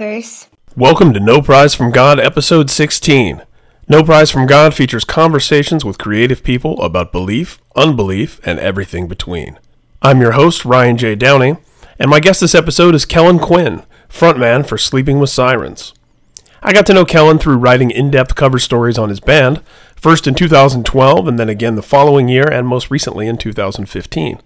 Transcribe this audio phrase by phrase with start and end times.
[0.00, 0.48] Fuckers.
[0.76, 3.42] Welcome to No Prize from God, episode 16.
[3.86, 9.58] No Prize from God features conversations with creative people about belief, unbelief, and everything between.
[10.00, 11.16] I'm your host, Ryan J.
[11.16, 11.58] Downey,
[11.98, 15.92] and my guest this episode is Kellin Quinn, frontman for Sleeping with Sirens.
[16.62, 19.60] I got to know Kellin through writing in depth cover stories on his band,
[19.96, 24.40] first in 2012 and then again the following year, and most recently in 2015.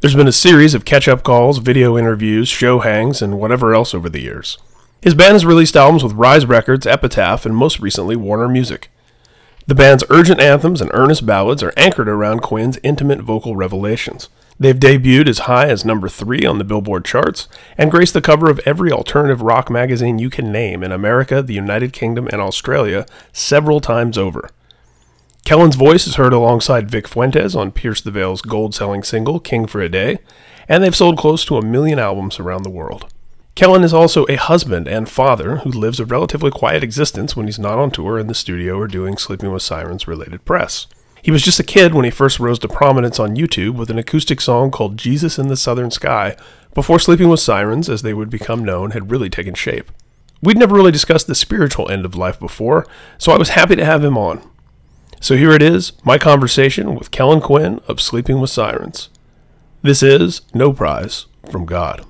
[0.00, 3.94] There's been a series of catch up calls, video interviews, show hangs, and whatever else
[3.94, 4.58] over the years.
[5.00, 8.90] His band has released albums with Rise Records, Epitaph, and most recently Warner Music.
[9.68, 14.28] The band's urgent anthems and earnest ballads are anchored around Quinn's intimate vocal revelations.
[14.58, 18.50] They've debuted as high as number three on the Billboard charts and graced the cover
[18.50, 23.06] of every alternative rock magazine you can name in America, the United Kingdom, and Australia
[23.32, 24.50] several times over.
[25.44, 29.66] Kellin's voice is heard alongside Vic Fuentes on Pierce the Veil's gold selling single, King
[29.66, 30.18] for a Day,
[30.68, 33.12] and they've sold close to a million albums around the world.
[33.58, 37.58] Kellin is also a husband and father who lives a relatively quiet existence when he's
[37.58, 40.86] not on tour in the studio or doing Sleeping with Sirens related press.
[41.22, 43.98] He was just a kid when he first rose to prominence on YouTube with an
[43.98, 46.36] acoustic song called Jesus in the Southern Sky,
[46.72, 49.90] before Sleeping with Sirens, as they would become known, had really taken shape.
[50.40, 52.86] We'd never really discussed the spiritual end of life before,
[53.18, 54.40] so I was happy to have him on.
[55.20, 59.08] So here it is, my conversation with Kellin Quinn of Sleeping with Sirens.
[59.82, 62.04] This is No Prize from God.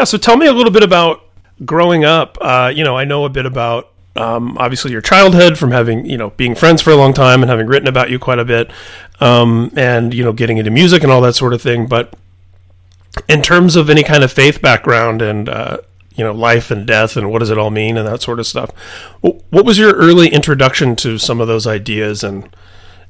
[0.00, 1.26] Yeah, so tell me a little bit about
[1.62, 2.38] growing up.
[2.40, 6.16] Uh, you know, I know a bit about um, obviously your childhood from having you
[6.16, 8.70] know being friends for a long time and having written about you quite a bit,
[9.20, 11.86] um, and you know getting into music and all that sort of thing.
[11.86, 12.14] But
[13.28, 15.78] in terms of any kind of faith background and uh,
[16.14, 18.46] you know life and death and what does it all mean and that sort of
[18.46, 18.70] stuff,
[19.20, 22.48] what was your early introduction to some of those ideas and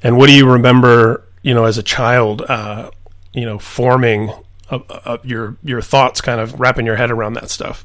[0.02, 2.90] and what do you remember you know as a child uh,
[3.32, 4.32] you know forming
[4.70, 7.84] of, of your your thoughts kind of wrapping your head around that stuff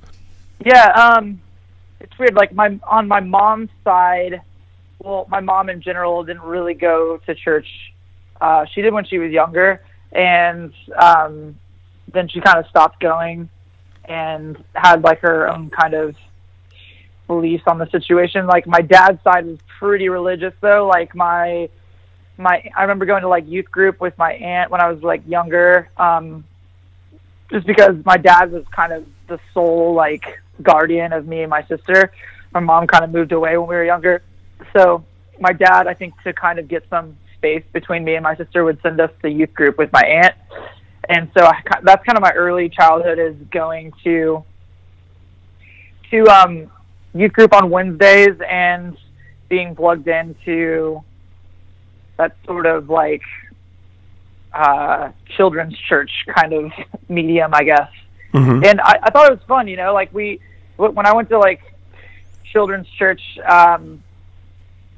[0.63, 1.41] Yeah, um,
[1.99, 2.35] it's weird.
[2.35, 4.41] Like my on my mom's side,
[4.99, 7.67] well, my mom in general didn't really go to church.
[8.39, 9.81] Uh, she did when she was younger,
[10.11, 11.57] and um,
[12.13, 13.49] then she kind of stopped going,
[14.05, 16.15] and had like her own kind of
[17.27, 18.45] beliefs on the situation.
[18.45, 20.87] Like my dad's side was pretty religious though.
[20.87, 21.69] Like my
[22.37, 25.23] my I remember going to like youth group with my aunt when I was like
[25.27, 25.89] younger.
[25.97, 26.43] Um,
[27.51, 31.63] just because my dad was kind of the sole like guardian of me and my
[31.63, 32.11] sister.
[32.53, 34.21] My mom kind of moved away when we were younger,
[34.73, 35.03] so
[35.39, 38.63] my dad, I think, to kind of get some space between me and my sister,
[38.63, 40.35] would send us to youth group with my aunt,
[41.09, 44.43] and so I, that's kind of my early childhood is going to
[46.11, 46.71] to um,
[47.13, 48.97] youth group on Wednesdays and
[49.49, 51.03] being plugged into
[52.17, 53.21] that sort of like
[54.55, 56.71] uh, children's church kind of
[57.09, 57.91] medium, I guess.
[58.63, 60.39] And I, I thought it was fun, you know, like we,
[60.77, 61.61] when I went to like
[62.51, 64.01] children's church, um,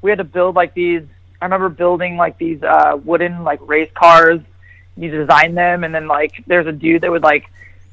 [0.02, 1.02] we had to build like these,
[1.40, 4.40] I remember building like these uh, wooden like race cars.
[5.00, 7.44] You design them, and then like there's a dude that would like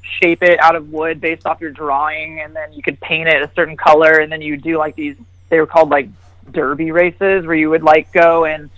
[0.02, 3.44] shape it out of wood based off your drawing, and then you could paint it
[3.44, 5.16] a certain color, and then you do like these.
[5.50, 6.10] They were called like
[6.50, 8.72] derby races, where you would like go and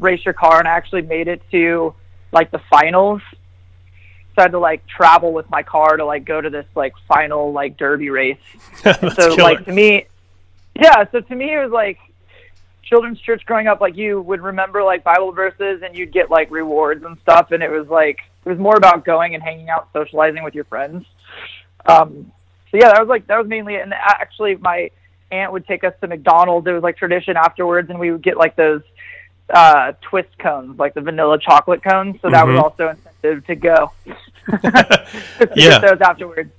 [0.00, 1.94] race your car, and I actually made it to
[2.32, 3.22] like the finals.
[4.34, 6.94] So I had to like travel with my car to like go to this like
[7.08, 8.38] final like derby race.
[8.82, 9.36] So killer.
[9.36, 10.06] like to me,
[10.74, 11.04] yeah.
[11.10, 11.98] So to me, it was like
[12.84, 13.80] children's church growing up.
[13.80, 17.62] Like you would remember like Bible verses and you'd get like rewards and stuff, and
[17.62, 21.04] it was like it was more about going and hanging out, socializing with your friends.
[21.86, 22.32] Um,
[22.70, 23.82] so yeah, that was like that was mainly it.
[23.82, 24.90] And actually, my
[25.30, 26.66] aunt would take us to McDonald's.
[26.66, 28.82] It was like tradition afterwards, and we would get like those
[29.52, 32.16] uh twist cones, like the vanilla chocolate cones.
[32.22, 32.62] So that was Mhm.
[32.62, 33.92] also incentive to go.
[34.50, 35.78] to Yeah.
[35.78, 36.50] those afterwards.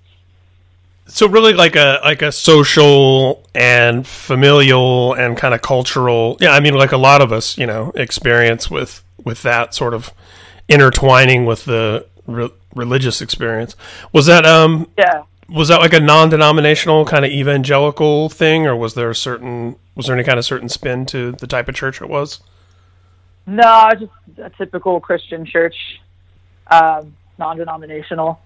[1.07, 6.59] so really like a like a social and familial and kind of cultural yeah i
[6.61, 10.11] mean like a lot of us you know experience with with that sort of
[10.69, 13.75] intertwining with the re- religious experience
[14.13, 15.23] was that um Yeah.
[15.49, 20.05] was that like a non-denominational kind of evangelical thing or was there a certain was
[20.05, 22.39] there any kind of certain spin to the type of church it was
[23.45, 25.75] No, just a typical Christian church,
[26.67, 28.39] um, non-denominational.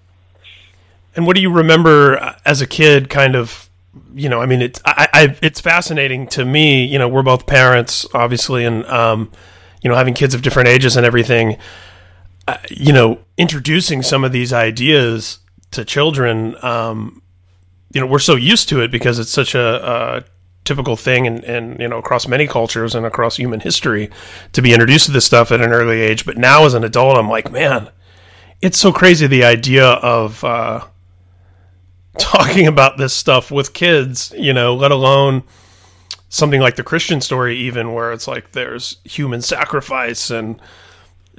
[1.14, 3.08] And what do you remember uh, as a kid?
[3.08, 3.68] Kind of,
[4.14, 6.84] you know, I mean, it's I, I it's fascinating to me.
[6.84, 9.30] You know, we're both parents, obviously, and um,
[9.82, 11.56] you know, having kids of different ages and everything.
[12.48, 15.38] Uh, you know, introducing some of these ideas
[15.72, 16.56] to children.
[16.62, 17.22] Um,
[17.92, 20.24] you know, we're so used to it because it's such a, a
[20.66, 24.10] typical thing, and and you know, across many cultures and across human history,
[24.52, 26.26] to be introduced to this stuff at an early age.
[26.26, 27.90] But now, as an adult, I'm like, man,
[28.60, 30.84] it's so crazy the idea of uh,
[32.18, 35.42] talking about this stuff with kids, you know, let alone
[36.28, 40.60] something like the Christian story, even where it's like there's human sacrifice and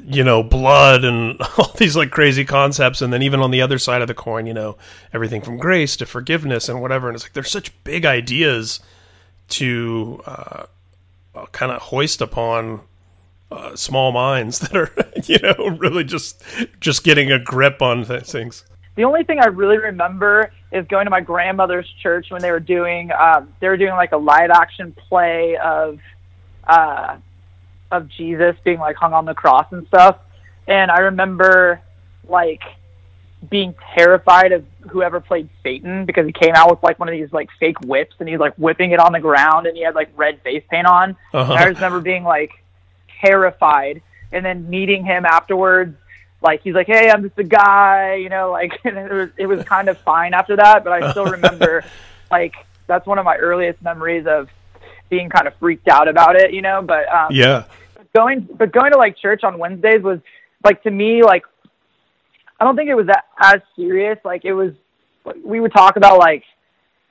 [0.04, 3.78] you know blood and all these like crazy concepts, and then even on the other
[3.78, 4.78] side of the coin, you know,
[5.14, 7.08] everything from grace to forgiveness and whatever.
[7.08, 8.80] And it's like there's such big ideas
[9.50, 10.66] to uh,
[11.52, 12.82] kind of hoist upon
[13.52, 14.92] uh, small minds that are
[15.26, 16.44] you know really just
[16.80, 18.64] just getting a grip on th- things.
[18.96, 22.60] The only thing I really remember is going to my grandmother's church when they were
[22.60, 26.00] doing um, they were doing like a live action play of
[26.66, 27.18] uh,
[27.92, 30.18] of Jesus being like hung on the cross and stuff.
[30.68, 31.82] And I remember
[32.28, 32.62] like
[33.50, 37.32] being terrified of whoever played Satan because he came out with like one of these
[37.32, 40.10] like fake whips and he's like whipping it on the ground and he had like
[40.16, 41.16] red face paint on.
[41.34, 41.54] Uh-huh.
[41.54, 42.52] And I just remember being like
[43.22, 44.02] terrified
[44.32, 45.96] and then meeting him afterwards
[46.42, 49.46] like he's like hey i'm just a guy you know like and it was it
[49.48, 51.84] was kind of fine after that but i still remember
[52.32, 52.54] like
[52.86, 54.50] that's one of my earliest memories of
[55.10, 57.64] being kind of freaked out about it you know but um Yeah.
[58.14, 60.20] going but going to like church on wednesdays was
[60.64, 61.44] like to me like
[62.60, 64.18] i don't think it was that as serious.
[64.24, 64.72] Like it was
[65.44, 66.44] we would talk about like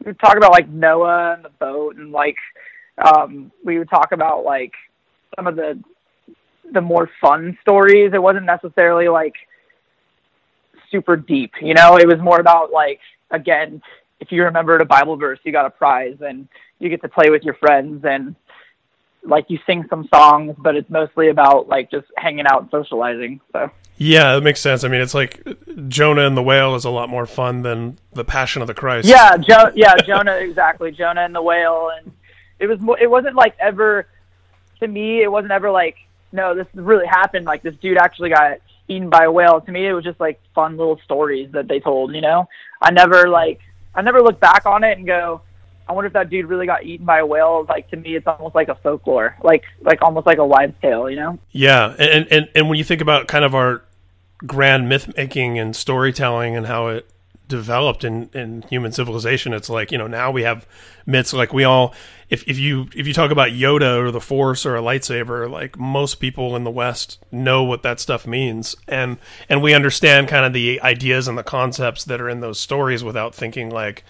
[0.00, 2.36] we would talk about like noah and the boat and like
[3.04, 4.72] um we would talk about like
[5.36, 5.82] some of the
[6.72, 8.12] the more fun stories.
[8.12, 9.34] It wasn't necessarily like
[10.90, 11.96] super deep you know?
[11.96, 13.00] It was more about like
[13.30, 13.82] again
[14.20, 17.28] if you remembered a bible verse you got a prize and you get to play
[17.28, 18.34] with your friends and
[19.28, 23.40] like you sing some songs but it's mostly about like just hanging out and socializing
[23.52, 24.84] so Yeah, it makes sense.
[24.84, 25.42] I mean, it's like
[25.88, 29.08] Jonah and the whale is a lot more fun than the Passion of the Christ.
[29.08, 30.92] Yeah, jo- yeah, Jonah exactly.
[30.92, 32.12] Jonah and the whale, and
[32.58, 32.78] it was.
[33.00, 34.06] It wasn't like ever.
[34.80, 35.96] To me, it wasn't ever like,
[36.30, 37.46] no, this really happened.
[37.46, 39.62] Like this dude actually got eaten by a whale.
[39.62, 42.14] To me, it was just like fun little stories that they told.
[42.14, 42.46] You know,
[42.82, 43.60] I never like,
[43.94, 45.40] I never look back on it and go,
[45.88, 47.64] I wonder if that dude really got eaten by a whale.
[47.68, 51.08] Like to me, it's almost like a folklore, like like almost like a wives' tale.
[51.08, 51.38] You know?
[51.52, 53.82] Yeah, and and and when you think about kind of our
[54.46, 57.08] grand myth making and storytelling and how it
[57.48, 60.66] developed in in human civilization, it's like you know now we have
[61.06, 61.94] myths like we all.
[62.28, 65.78] If, if you if you talk about Yoda or the Force or a lightsaber, like
[65.78, 70.44] most people in the West know what that stuff means, and and we understand kind
[70.44, 74.02] of the ideas and the concepts that are in those stories without thinking like,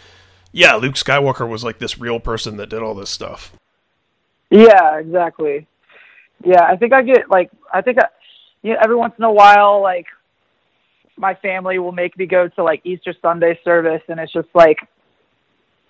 [0.57, 3.53] yeah, Luke Skywalker was like this real person that did all this stuff.
[4.49, 5.67] Yeah, exactly.
[6.43, 8.07] Yeah, I think I get like I think I,
[8.63, 10.07] you know, every once in a while like
[11.19, 14.79] my family will make me go to like Easter Sunday service and it's just like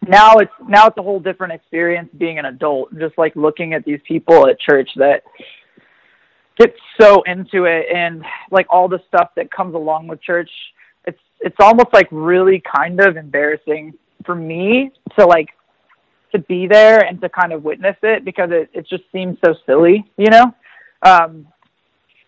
[0.02, 3.84] now it's now it's a whole different experience being an adult just like looking at
[3.84, 5.22] these people at church that
[6.58, 10.50] get so into it and like all the stuff that comes along with church
[11.04, 13.94] it's it's almost like really kind of embarrassing
[14.26, 15.48] for me to like
[16.32, 19.54] to be there and to kind of witness it because it, it just seems so
[19.64, 20.52] silly, you know?
[21.02, 21.46] Um,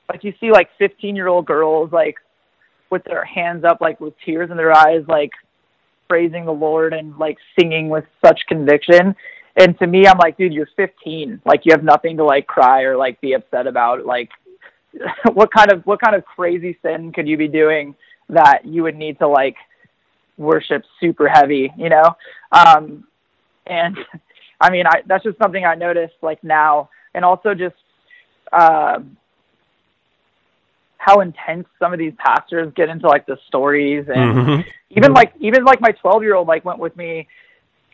[0.08, 2.16] like you see like 15 year old girls like
[2.90, 5.30] with their hands up, like with tears in their eyes, like
[6.08, 9.14] praising the Lord and like singing with such conviction.
[9.56, 11.42] And to me, I'm like, dude, you're 15.
[11.44, 14.06] Like you have nothing to like cry or like be upset about.
[14.06, 14.30] Like
[15.34, 17.94] what kind of, what kind of crazy sin could you be doing
[18.30, 19.56] that you would need to like
[20.38, 22.16] worship super heavy, you know?
[22.52, 23.04] Um,
[23.66, 23.98] and
[24.60, 26.90] I mean, I, that's just something I noticed like now.
[27.14, 27.76] And also just,
[28.52, 29.16] um,
[30.98, 34.64] how intense some of these pastors get into like the stories and Mhm.
[34.90, 37.26] even like even like my 12 year old like went with me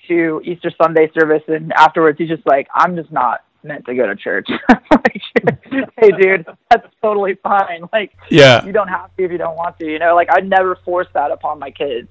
[0.08, 4.06] to Easter Sunday service and afterwards he's just like I'm just not meant to go
[4.06, 4.48] to church.
[4.68, 5.22] like,
[5.96, 7.88] hey dude, that's totally fine.
[7.92, 8.64] Like Yeah.
[8.64, 10.14] you don't have to if you don't want to, you know?
[10.14, 12.08] Like I never force that upon my kids.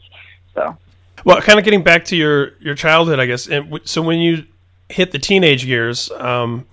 [0.56, 0.76] So
[1.26, 3.48] Well, kind of getting back to your your childhood, I guess.
[3.48, 4.46] And w- so when you
[4.90, 6.66] hit the teenage years, um,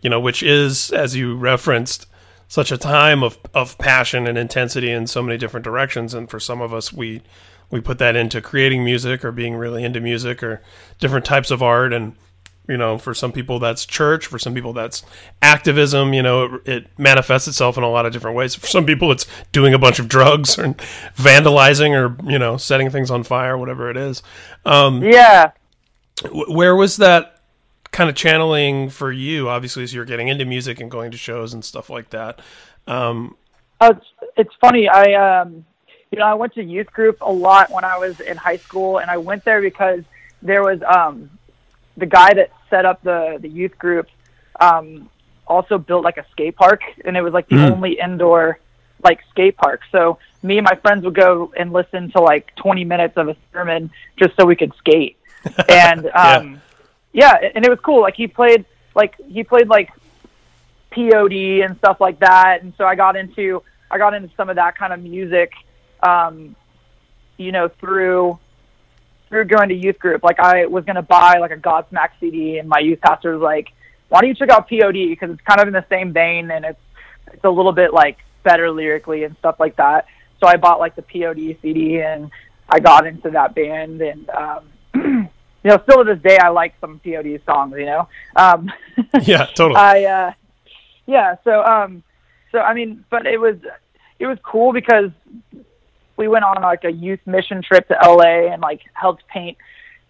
[0.00, 2.06] you know, which is as you referenced,
[2.50, 6.40] such a time of of passion and intensity in so many different directions, and for
[6.40, 7.22] some of us, we
[7.70, 10.62] we put that into creating music or being really into music or
[10.98, 12.14] different types of art and
[12.68, 15.02] you know for some people that's church for some people that's
[15.42, 18.54] activism you know it, it manifests itself in a lot of different ways.
[18.54, 20.74] For some people it's doing a bunch of drugs or
[21.16, 24.22] vandalizing or you know setting things on fire whatever it is.
[24.64, 25.52] Um, yeah,
[26.30, 27.40] where was that
[27.90, 31.54] kind of channeling for you obviously as you're getting into music and going to shows
[31.54, 32.40] and stuff like that?
[32.86, 33.36] Um,
[33.80, 34.06] Oh, it's,
[34.36, 34.88] it's funny.
[34.88, 35.64] I, um,
[36.10, 38.98] you know, I went to youth group a lot when I was in high school,
[38.98, 40.02] and I went there because
[40.42, 41.30] there was um,
[41.96, 44.08] the guy that set up the the youth group
[44.60, 45.08] um,
[45.46, 47.72] also built like a skate park, and it was like the Mm.
[47.72, 48.58] only indoor
[49.02, 49.80] like skate park.
[49.92, 53.36] So me and my friends would go and listen to like 20 minutes of a
[53.52, 55.16] sermon just so we could skate.
[55.68, 56.62] And um,
[57.12, 58.00] yeah, and it was cool.
[58.02, 59.90] Like he played like he played like
[60.90, 62.62] POD and stuff like that.
[62.62, 65.52] And so I got into I got into some of that kind of music,
[66.02, 66.54] um,
[67.36, 68.38] you know, through
[69.28, 70.22] through going to youth group.
[70.22, 73.68] Like I was gonna buy like a Godsmack CD, and my youth pastor was like,
[74.08, 75.08] "Why don't you check out POD?
[75.08, 76.80] Because it's kind of in the same vein, and it's
[77.32, 80.06] it's a little bit like better lyrically and stuff like that."
[80.40, 82.30] So I bought like the POD CD, and
[82.68, 86.74] I got into that band, and um, you know, still to this day, I like
[86.80, 87.74] some POD songs.
[87.76, 88.08] You know.
[88.36, 88.70] Um,
[89.22, 90.32] yeah totally I uh
[91.06, 92.02] yeah, so um
[92.52, 93.56] so I mean, but it was
[94.18, 95.10] it was cool because
[96.18, 99.56] we went on like a youth mission trip to LA and like helped paint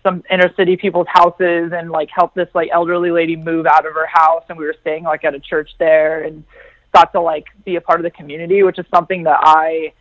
[0.03, 3.93] some inner city people's houses and like helped this like elderly lady move out of
[3.93, 4.43] her house.
[4.49, 6.45] And we were staying like at a church there and
[6.95, 9.93] got to like be a part of the community, which is something that I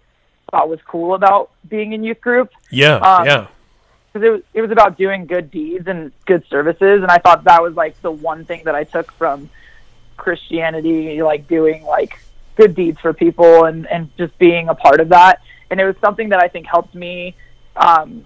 [0.50, 2.52] thought was cool about being in youth group.
[2.72, 3.48] Yeah um, yeah.
[4.14, 7.44] because it was it was about doing good deeds and good services, and I thought
[7.44, 9.50] that was like the one thing that I took from
[10.16, 12.18] Christianity, like doing like
[12.56, 15.42] good deeds for people and and just being a part of that.
[15.70, 17.36] And it was something that I think helped me
[17.76, 18.26] um,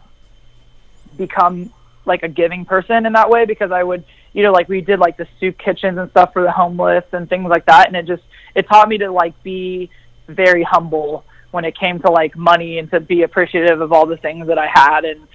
[1.18, 1.74] become
[2.06, 5.00] like a giving person in that way because I would you know like we did
[5.00, 8.06] like the soup kitchens and stuff for the homeless and things like that, and it
[8.06, 8.24] just
[8.56, 9.90] it taught me to like be
[10.28, 14.18] very humble when it came to like money and to be appreciative of all the
[14.18, 15.28] things that I had and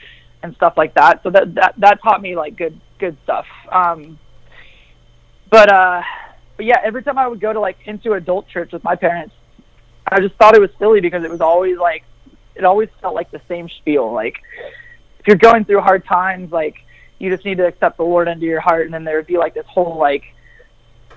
[0.43, 1.23] and stuff like that.
[1.23, 3.47] So that that that taught me like good good stuff.
[3.71, 4.19] Um,
[5.51, 6.03] but uh,
[6.57, 9.35] but yeah, every time I would go to like into adult church with my parents,
[10.09, 12.05] I just thought it was silly because it was always like
[12.55, 14.13] it always felt like the same spiel.
[14.13, 14.37] Like
[15.19, 16.77] if you're going through hard times, like
[17.19, 19.39] you just need to accept the Lord into your heart, and then there would be
[19.39, 20.25] like this whole like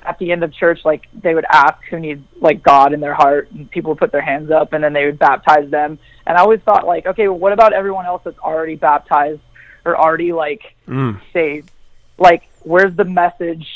[0.03, 3.13] at the end of church, like they would ask who needs like God in their
[3.13, 5.99] heart, and people would put their hands up, and then they would baptize them.
[6.25, 9.41] And I always thought like, okay, well, what about everyone else that's already baptized
[9.85, 11.19] or already like Mm.
[11.33, 11.69] saved?
[12.17, 13.67] Like, where's the message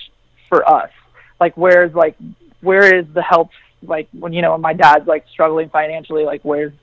[0.50, 0.92] for us?
[1.40, 2.16] Like, where's like,
[2.62, 3.50] where is the help?
[3.88, 6.74] Like when you know when my dad's like struggling financially, like where's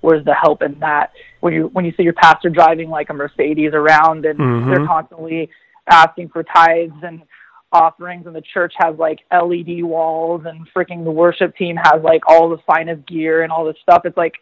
[0.00, 1.12] where's the help in that?
[1.40, 4.70] When you when you see your pastor driving like a Mercedes around and Mhm.
[4.70, 5.50] they're constantly
[5.88, 7.22] asking for tithes and
[7.72, 12.22] offerings and the church has like LED walls and freaking the worship team has like
[12.26, 14.02] all the finest gear and all this stuff.
[14.04, 14.36] It's like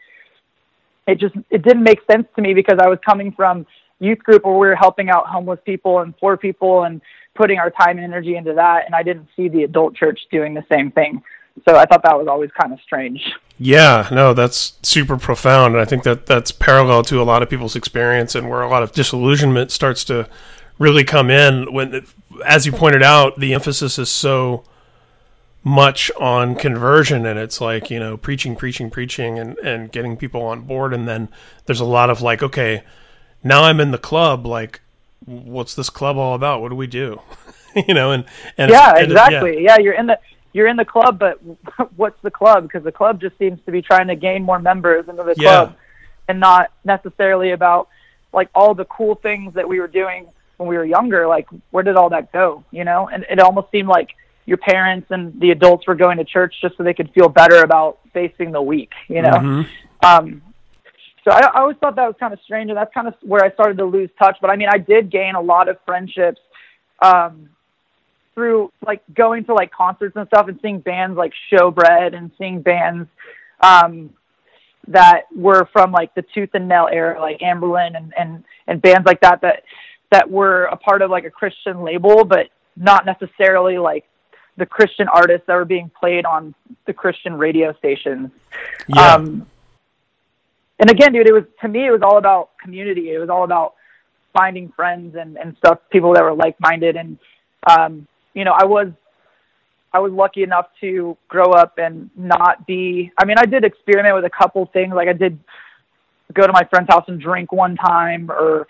[1.06, 3.66] it just it didn't make sense to me because I was coming from
[3.98, 7.00] youth group where we were helping out homeless people and poor people and
[7.34, 10.54] putting our time and energy into that and I didn't see the adult church doing
[10.54, 11.22] the same thing.
[11.68, 13.32] So I thought that was always kind of strange.
[13.58, 17.48] Yeah, no, that's super profound, and I think that that's parallel to a lot of
[17.50, 20.28] people's experience, and where a lot of disillusionment starts to
[20.78, 22.06] really come in when,
[22.44, 24.64] as you pointed out, the emphasis is so
[25.64, 30.42] much on conversion, and it's like you know preaching, preaching, preaching, and and getting people
[30.42, 31.28] on board, and then
[31.64, 32.82] there's a lot of like, okay,
[33.42, 34.80] now I'm in the club, like,
[35.24, 36.60] what's this club all about?
[36.60, 37.20] What do we do?
[37.88, 38.24] you know, and
[38.58, 39.24] and yeah, it's- and yeah.
[39.24, 39.64] exactly.
[39.64, 39.78] Yeah.
[39.78, 40.18] you're in the
[40.56, 41.38] you're in the club, but
[41.96, 42.62] what's the club?
[42.64, 45.50] Because the club just seems to be trying to gain more members into the Yeah.
[45.66, 45.76] club,
[46.28, 47.88] and not necessarily about
[48.32, 51.26] like all the cool things that we were doing when we were younger.
[51.26, 52.64] Like, where did all that go?
[52.70, 54.10] You know, and it almost seemed like
[54.46, 57.62] your parents and the adults were going to church just so they could feel better
[57.62, 58.92] about facing the week.
[59.08, 59.66] You know, Mhm.
[60.04, 60.42] um,
[61.24, 63.44] So I, I always thought that was kind of strange, and that's kind of where
[63.44, 64.38] I started to lose touch.
[64.40, 66.40] But I mean, I did gain a lot of friendships
[67.02, 67.50] um,
[68.36, 72.60] through like going to like concerts and stuff, and seeing bands like Showbread, and seeing
[72.60, 73.08] bands
[73.60, 74.10] um,
[74.86, 79.06] that were from like the Tooth and Nail era, like Anberlin, and and and bands
[79.06, 79.64] like that that
[80.12, 84.04] that were a part of like a Christian label, but not necessarily like
[84.58, 86.54] the Christian artists that were being played on
[86.86, 88.30] the Christian radio stations.
[88.86, 89.14] Yeah.
[89.14, 89.46] Um,
[90.78, 93.12] and again, dude, it was to me, it was all about community.
[93.12, 93.74] It was all about
[94.34, 96.96] finding friends and and stuff, people that were like minded.
[96.96, 97.18] And
[97.66, 98.88] um, you know, I was
[99.92, 103.10] I was lucky enough to grow up and not be.
[103.18, 104.92] I mean, I did experiment with a couple things.
[104.94, 105.40] Like I did
[106.34, 108.68] go to my friend's house and drink one time, or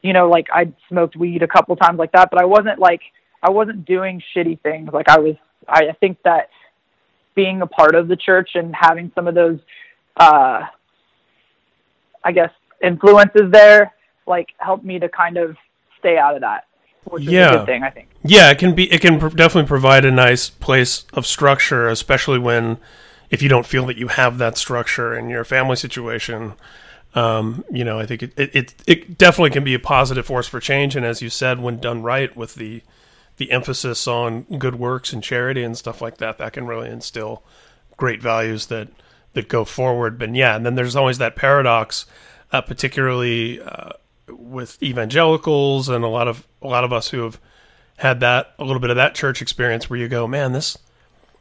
[0.00, 2.30] you know, like I smoked weed a couple times like that.
[2.30, 3.02] But I wasn't like
[3.42, 4.88] I wasn't doing shitty things.
[4.92, 5.36] Like I was.
[5.68, 6.48] I, I think that
[7.34, 9.58] being a part of the church and having some of those
[10.16, 10.60] uh
[12.22, 12.50] I guess
[12.82, 13.92] influences there
[14.26, 15.56] like helped me to kind of
[15.98, 16.64] stay out of that,
[17.04, 17.50] which is a Yeah.
[17.56, 18.08] good thing, I think.
[18.22, 18.90] Yeah, it can be.
[18.92, 22.78] It can pr- definitely provide a nice place of structure, especially when
[23.30, 26.54] if you don't feel that you have that structure in your family situation.
[27.14, 30.48] Um, you know, I think it, it it it definitely can be a positive force
[30.48, 30.96] for change.
[30.96, 32.82] And as you said, when done right with the
[33.36, 37.42] the emphasis on good works and charity and stuff like that, that can really instill
[37.96, 38.88] great values that
[39.34, 40.18] that go forward.
[40.18, 42.06] But yeah, and then there's always that paradox,
[42.52, 43.90] uh, particularly uh,
[44.28, 47.38] with evangelicals and a lot of a lot of us who have
[47.98, 50.78] had that a little bit of that church experience where you go, man, this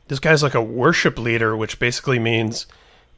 [0.08, 2.68] this guy's like a worship leader, which basically means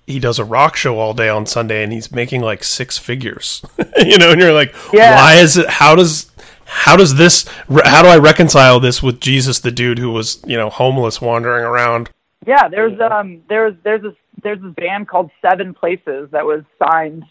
[0.07, 3.65] he does a rock show all day on Sunday and he's making like six figures,
[3.97, 5.15] you know, and you're like, Yeah.
[5.15, 5.67] why is it?
[5.67, 6.31] How does
[6.65, 7.45] how does this?
[7.83, 11.63] How do I reconcile this with Jesus, the dude who was you know homeless wandering
[11.65, 12.09] around?
[12.45, 17.23] Yeah, there's um there's there's this there's this band called Seven Places that was signed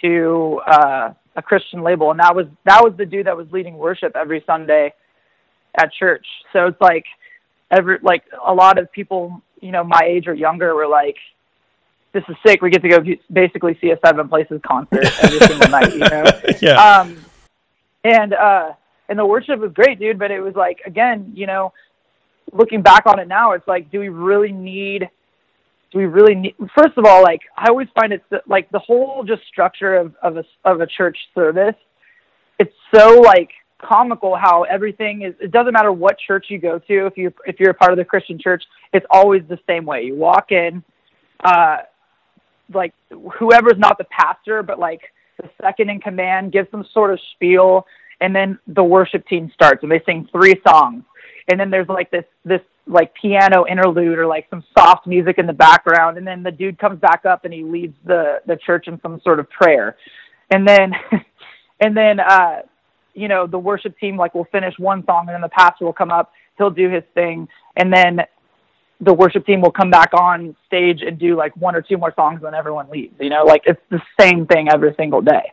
[0.00, 3.76] to uh, a Christian label, and that was that was the dude that was leading
[3.76, 4.92] worship every Sunday
[5.76, 6.26] at church.
[6.52, 7.04] So it's like
[7.70, 11.16] every like a lot of people you know my age or younger were like,
[12.12, 12.62] "This is sick.
[12.62, 12.98] We get to go
[13.32, 16.24] basically see a Seven Places concert every single night." You know.
[16.60, 17.24] Yeah, um
[18.04, 18.72] and uh
[19.08, 21.72] and the worship was great dude but it was like again you know
[22.52, 25.08] looking back on it now it's like do we really need
[25.94, 29.42] we really need first of all like i always find it like the whole just
[29.46, 31.76] structure of of a of a church service
[32.58, 37.06] it's so like comical how everything is it doesn't matter what church you go to
[37.06, 38.62] if you if you're a part of the christian church
[38.94, 40.04] it's always the same way.
[40.04, 40.82] You walk in
[41.44, 41.78] uh
[42.72, 42.94] like
[43.38, 45.00] whoever's not the pastor, but like
[45.38, 47.86] the second in command gives some sort of spiel,
[48.20, 51.04] and then the worship team starts and they sing three songs,
[51.48, 55.46] and then there's like this this like piano interlude or like some soft music in
[55.46, 58.88] the background, and then the dude comes back up and he leads the the church
[58.88, 59.96] in some sort of prayer,
[60.50, 60.92] and then
[61.80, 62.60] and then uh
[63.14, 65.92] you know the worship team like will finish one song and then the pastor will
[65.92, 68.20] come up, he'll do his thing, and then
[69.00, 72.12] the worship team will come back on stage and do like one or two more
[72.14, 73.14] songs when everyone leaves.
[73.20, 75.52] You know, like it's the same thing every single day,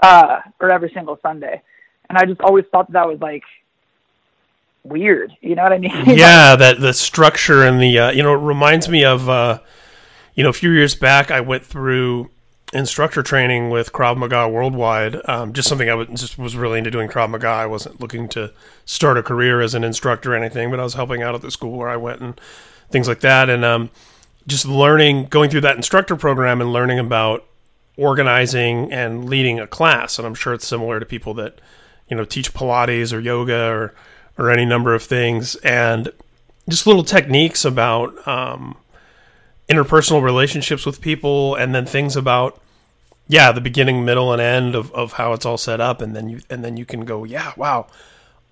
[0.00, 1.62] uh, or every single Sunday.
[2.08, 3.42] And I just always thought that, that was like
[4.94, 5.36] weird.
[5.40, 5.90] You know what I mean?
[6.06, 9.58] yeah, that the structure and the uh, you know it reminds me of uh,
[10.34, 12.30] you know a few years back I went through
[12.72, 15.16] instructor training with Krav Maga Worldwide.
[15.28, 17.48] Um, just something I was just was really into doing Krav Maga.
[17.48, 18.52] I wasn't looking to
[18.84, 21.50] start a career as an instructor or anything, but I was helping out at the
[21.50, 22.40] school where I went and
[22.90, 23.90] things like that, and um,
[24.46, 27.44] just learning, going through that instructor program and learning about
[27.96, 30.18] organizing and leading a class.
[30.18, 31.60] And I'm sure it's similar to people that
[32.08, 33.94] you know teach Pilates or yoga or
[34.38, 36.10] or any number of things, and
[36.68, 38.76] just little techniques about um,
[39.68, 42.60] interpersonal relationships with people, and then things about
[43.28, 46.28] yeah the beginning, middle, and end of, of how it's all set up, and then
[46.28, 47.86] you and then you can go yeah wow,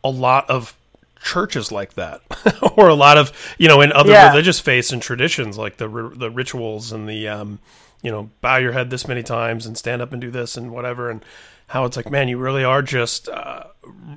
[0.05, 0.77] a lot of
[1.23, 2.21] churches like that,
[2.77, 4.29] or a lot of you know in other Yeah.
[4.31, 7.59] religious faiths and traditions like the the rituals and the um,
[8.03, 10.71] you know bow your head this many times and stand up and do this and
[10.73, 11.25] whatever and
[11.69, 13.65] how it's like man you really are just uh,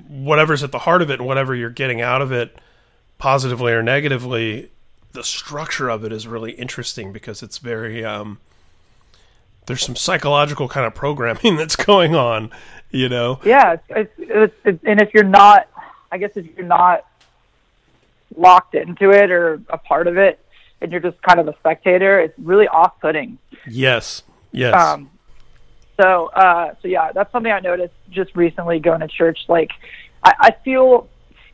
[0.08, 2.58] whatever's at the heart of it and whatever you're getting out of it
[3.18, 4.70] positively or negatively
[5.14, 8.40] the structure of it is really interesting because it's very um,
[9.66, 12.52] there's some psychological kind of programming that's going on
[12.96, 15.68] you know yeah, it's, it's, it's, and if you're not,
[16.12, 17.06] I guess if you're not
[18.36, 20.40] locked into it or a part of it,
[20.82, 23.38] and you're just kind of a spectator, it's really off-putting.
[23.68, 25.10] yes yes Um,
[26.02, 29.40] so, uh, so yeah, that's something I noticed just recently going to church.
[29.48, 29.72] Like,
[30.24, 31.08] I, I feel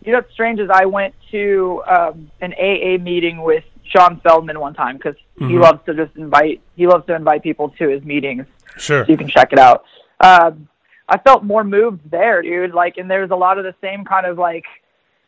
[0.04, 4.60] you know what's strange is I went to um, an AA meeting with Sean Feldman
[4.60, 8.04] one time because he loves to just invite he loves to invite people to his
[8.04, 8.46] meetings.
[8.78, 9.06] Sure.
[9.06, 9.86] So you can check it out.
[10.20, 10.68] Um,
[11.08, 12.74] I felt more moved there, dude.
[12.74, 14.66] Like, and there's a lot of the same kind of like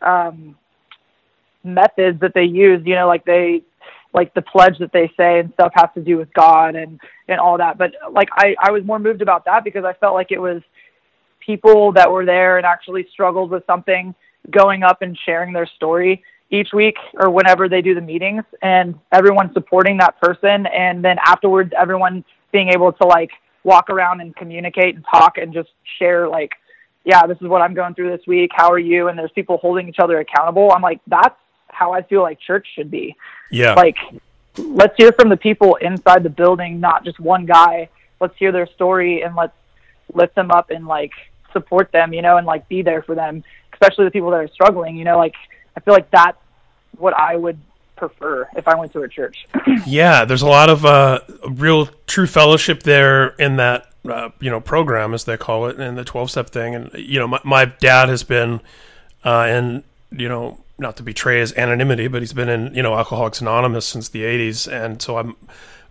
[0.02, 0.56] um,
[1.63, 2.82] methods that they use.
[2.86, 3.63] You know, like they
[4.13, 7.39] like the pledge that they say and stuff has to do with God and and
[7.39, 7.78] all that.
[7.78, 10.62] But like I I was more moved about that because I felt like it was
[11.39, 14.15] people that were there and actually struggled with something
[14.49, 18.95] going up and sharing their story each week or whenever they do the meetings and
[19.12, 20.67] everyone supporting that person.
[20.67, 23.32] And then afterwards everyone being able to like
[23.63, 26.52] walk around and communicate and talk and just share like
[27.06, 28.52] yeah this is what i'm going through this week.
[28.54, 29.08] How are you?
[29.08, 30.71] And there's people holding each other accountable.
[30.71, 31.36] I'm like that's
[31.73, 33.15] how i feel like church should be.
[33.51, 33.73] Yeah.
[33.73, 33.97] like
[34.57, 37.89] let's hear from the people inside the building not just one guy.
[38.21, 39.53] Let's hear their story and let's
[40.13, 41.12] lift them up and like
[41.51, 44.47] support them you know and like be there for them especially the people that are
[44.47, 45.36] struggling you know like
[45.75, 46.38] i feel like that's
[46.97, 47.57] what i would
[47.95, 49.45] prefer if i went to a church.
[49.86, 54.62] Yeah, there's a lot of uh, real true fellowship there in that uh, you know
[54.62, 57.65] program as they call it in the 12 step thing and you know my, my
[57.65, 58.62] dad has been
[59.23, 62.95] uh, in you know not to betray his anonymity but he's been in you know
[62.95, 65.36] alcoholics anonymous since the 80s and so i'm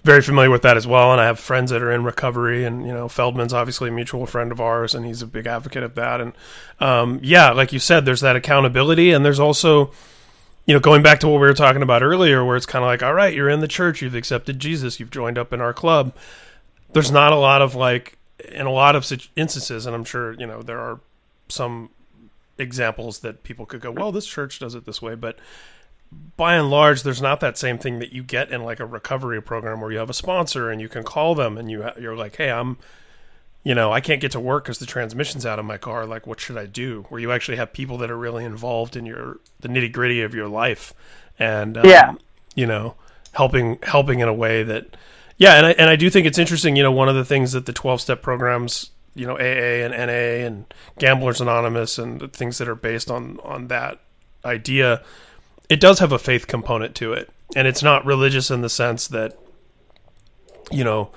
[0.05, 1.13] very familiar with that as well.
[1.13, 4.27] And i have friends that are in recovery and you know feldman's obviously a mutual
[4.27, 6.21] friend of ours and he's a big advocate of that.
[6.21, 6.33] And
[6.81, 9.93] um, yeah like you said there's that accountability and there's also
[10.67, 12.87] you know, going back to what we were talking about earlier, where it's kind of
[12.87, 15.73] like, all right, you're in the church, you've accepted Jesus, you've joined up in our
[15.73, 16.15] club.
[16.93, 18.17] There's not a lot of like,
[18.49, 21.01] in a lot of instances, and I'm sure you know there are
[21.49, 21.91] some
[22.59, 25.39] examples that people could go, well, this church does it this way, but
[26.37, 29.41] by and large, there's not that same thing that you get in like a recovery
[29.41, 32.37] program where you have a sponsor and you can call them and you you're like,
[32.37, 32.77] hey, I'm
[33.65, 36.05] you know, I can't get to work because the transmission's out of my car.
[36.05, 37.07] Like, what should I do?
[37.09, 40.35] Where you actually have people that are really involved in your the nitty gritty of
[40.35, 40.93] your life,
[41.39, 42.15] and um, Yeah.
[42.55, 42.97] you know,
[43.33, 44.97] helping helping in a way that,
[45.37, 46.77] yeah, and I and I do think it's interesting.
[46.77, 49.93] You know, one of the things that the twelve step programs, you know, AA and
[49.93, 54.01] NA and Gamblers Anonymous and things that are based on on that
[54.45, 55.03] idea,
[55.69, 59.09] it does have a faith component to it, and it's not religious in the sense
[59.09, 59.39] that,
[60.71, 61.11] you know,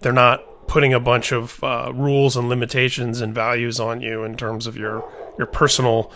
[0.00, 4.36] they're not putting a bunch of uh, rules and limitations and values on you in
[4.36, 5.04] terms of your
[5.38, 6.12] your personal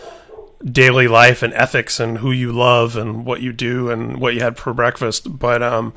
[0.63, 4.41] daily life and ethics and who you love and what you do and what you
[4.41, 5.39] had for breakfast.
[5.39, 5.93] But um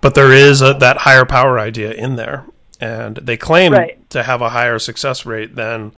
[0.00, 2.44] but there is a, that higher power idea in there
[2.80, 4.10] and they claim Right.
[4.10, 5.92] to have a higher success rate than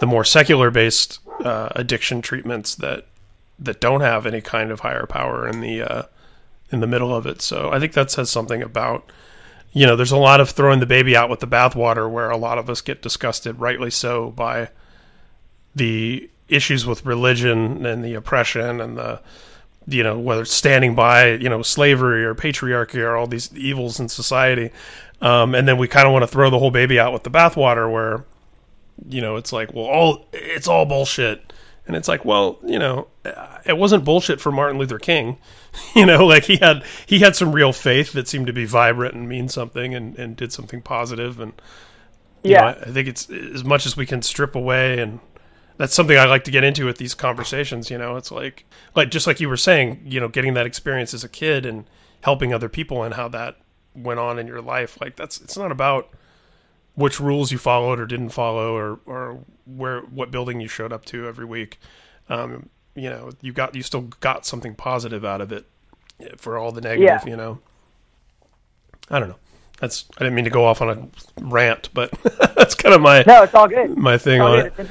[0.00, 3.06] the more secular based uh, addiction treatments that
[3.58, 6.02] that don't have any kind of higher power in the uh,
[6.70, 9.10] in the middle of it so i think that says something about
[9.70, 12.38] you know, there's a lot of throwing the baby out with the bathwater where a
[12.38, 14.70] lot of us get disgusted, rightly so, by
[15.74, 19.20] the issues with religion and the oppression and the,
[19.86, 24.00] you know, whether it's standing by, you know, slavery or patriarchy or all these evils
[24.00, 24.70] in society.
[25.20, 27.30] Um, and then we kind of want to throw the whole baby out with the
[27.30, 28.24] bathwater where,
[29.08, 31.52] you know, it's like, well, all it's all bullshit.
[31.86, 33.08] And it's like, well, you know,
[33.64, 35.38] it wasn't bullshit for Martin Luther King.
[35.94, 39.14] You know, like he had he had some real faith that seemed to be vibrant
[39.14, 41.52] and mean something and, and did something positive and
[42.42, 42.60] Yeah.
[42.60, 45.20] know, I, I think it's as much as we can strip away and
[45.76, 48.16] that's something I like to get into with these conversations, you know.
[48.16, 48.64] It's like
[48.96, 51.84] like just like you were saying, you know, getting that experience as a kid and
[52.22, 53.56] helping other people and how that
[54.02, 55.00] went on in your life.
[55.00, 56.08] Like that's it's not about
[56.94, 61.04] which rules you followed or didn't follow or or where what building you showed up
[61.06, 61.78] to every week.
[62.28, 65.66] Um, you know, you got you still got something positive out of it
[66.36, 67.20] for all the negative, Yeah.
[67.26, 67.58] you know.
[69.10, 69.36] I don't know.
[69.80, 72.10] That's I didn't mean to go off on a rant, but
[72.56, 74.72] that's kind of my no it's all good my thing on good.
[74.80, 74.88] it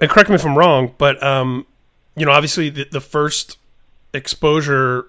[0.00, 1.66] and correct me if I'm wrong, but um,
[2.16, 3.58] you know, obviously the, the first
[4.14, 5.06] exposure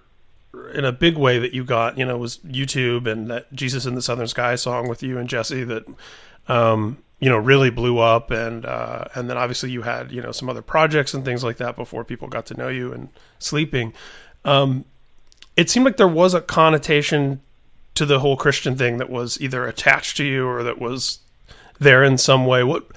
[0.74, 3.96] in a big way that you got, you know, was YouTube and that Jesus in
[3.96, 5.86] the Southern Sky song with you and Jesse that,
[6.48, 10.32] um, you know, really blew up, and uh, and then obviously you had you know
[10.32, 13.94] some other projects and things like that before people got to know you and sleeping.
[14.44, 14.86] Um,
[15.56, 17.42] it seemed like there was a connotation
[17.94, 21.20] to the whole Christian thing that was either attached to you or that was
[21.80, 22.64] there in some way.
[22.64, 22.88] What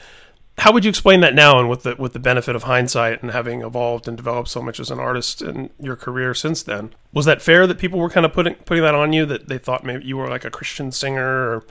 [0.58, 3.32] how would you explain that now and with the with the benefit of hindsight and
[3.32, 7.24] having evolved and developed so much as an artist in your career since then was
[7.26, 9.84] that fair that people were kind of putting putting that on you that they thought
[9.84, 11.64] maybe you were like a christian singer or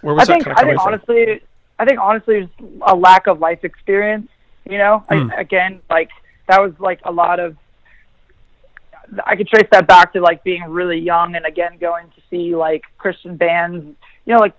[0.00, 1.42] where was I think that kind I of coming think from honestly,
[1.78, 4.28] I think honestly, it's a lack of life experience.
[4.68, 5.30] You know, Hmm.
[5.30, 6.10] I, again, like
[6.46, 7.56] that was like a lot of.
[9.24, 12.54] I could trace that back to like being really young, and again going to see
[12.54, 13.96] like Christian bands.
[14.26, 14.54] You know, like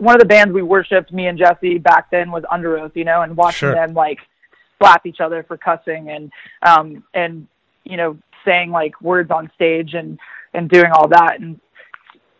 [0.00, 2.96] one of the bands we worshipped, me and Jesse back then was Underoath.
[2.96, 3.74] You know, and watching Sure.
[3.74, 4.18] them like
[4.80, 6.32] slap each other for cussing and
[6.62, 7.46] um and
[7.84, 10.18] you know saying like words on stage and
[10.54, 11.60] and doing all that and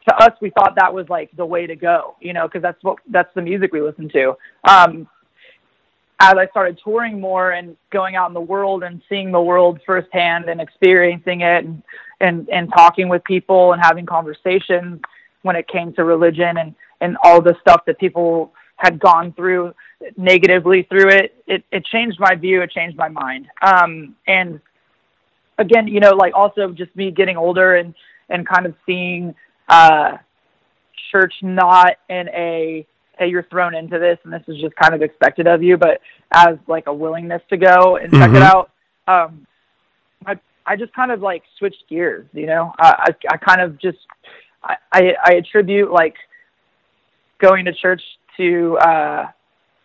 [0.09, 2.83] to us we thought that was like the way to go you know because that's
[2.83, 5.07] what that's the music we listen to um
[6.23, 9.81] as I started touring more and going out in the world and seeing the world
[9.87, 11.83] firsthand and experiencing it and,
[12.21, 15.01] and, and talking with people and having conversations
[15.43, 19.75] when it came to religion and, and all the stuff that people had gone through
[20.17, 22.63] negatively through it, it, it changed my view.
[22.63, 23.47] It changed my mind.
[23.61, 24.61] Um, and
[25.59, 27.95] again, you know, like also just me getting older and,
[28.31, 29.35] and kind of seeing,
[29.69, 30.17] uh,
[31.11, 32.87] church not in a,
[33.19, 36.01] hey, you're thrown into this and this is just kind of expected of you, but
[36.33, 38.43] as like a willingness to go and check it Mhm.
[38.43, 38.71] out.
[39.09, 39.47] Um,
[40.25, 43.79] I, I just kind of like switched gears, you know, I, I, I kind of
[43.79, 43.99] just,
[44.63, 44.77] I,
[45.25, 46.15] I, attribute like
[47.39, 48.03] going to church
[48.37, 49.27] to, uh,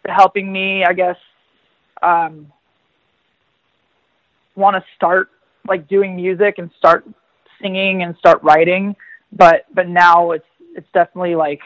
[0.08, 1.18] helping me, I guess,
[2.04, 2.52] um,
[4.56, 5.30] want to start
[5.68, 7.08] like doing music and start
[7.62, 8.96] singing and start writing.
[9.32, 11.62] But, but now it's, it's definitely like,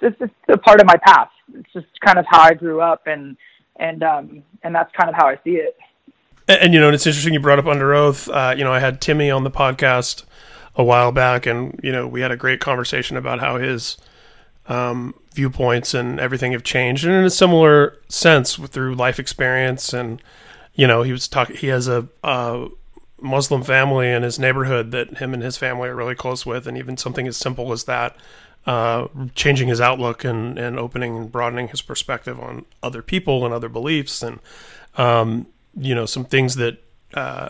[0.00, 1.32] it's just a part of my past.
[1.54, 3.36] It's just kind of how I grew up, and
[3.76, 5.76] and um and that's kind of how I see it.
[6.48, 8.32] And, and, you know, it's interesting you brought up Underoath.
[8.32, 10.24] Uh, you know, I had Timmy on the podcast
[10.80, 13.96] a while back, and you know, we had a great conversation about how his
[14.66, 19.92] um, viewpoints and everything have changed, and in a similar sense through life experience.
[19.92, 20.22] And
[20.74, 21.56] you know, he was talking.
[21.56, 22.68] He has a, a
[23.20, 26.78] Muslim family in his neighborhood that him and his family are really close with, and
[26.78, 28.16] even something as simple as that.
[28.66, 33.54] Uh, changing his outlook and, and opening and broadening his perspective on other people and
[33.54, 34.38] other beliefs and
[34.98, 36.76] um, you know some things that
[37.14, 37.48] uh,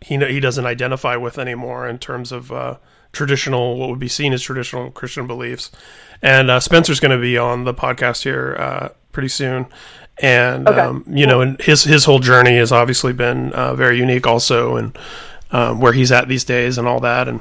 [0.00, 2.76] he he doesn't identify with anymore in terms of uh,
[3.12, 5.70] traditional what would be seen as traditional Christian beliefs.
[6.22, 9.66] And uh, Spencer's going to be on the podcast here uh, pretty soon,
[10.20, 10.80] and Okay.
[10.80, 14.76] um, you know, and his his whole journey has obviously been uh, very unique, also,
[14.76, 14.96] and
[15.50, 17.28] um, where he's at these days and all that.
[17.28, 17.40] And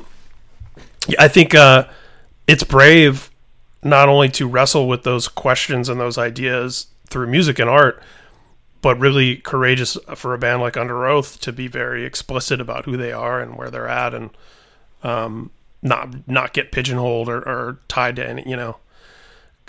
[1.19, 1.85] I think uh,
[2.47, 3.29] it's brave
[3.83, 8.01] not only to wrestle with those questions and those ideas through music and art,
[8.81, 13.11] but really courageous for a band like Underoath to be very explicit about who they
[13.11, 14.29] are and where they're at, and
[15.03, 18.47] um, not not get pigeonholed or, or tied to any.
[18.47, 18.77] You know,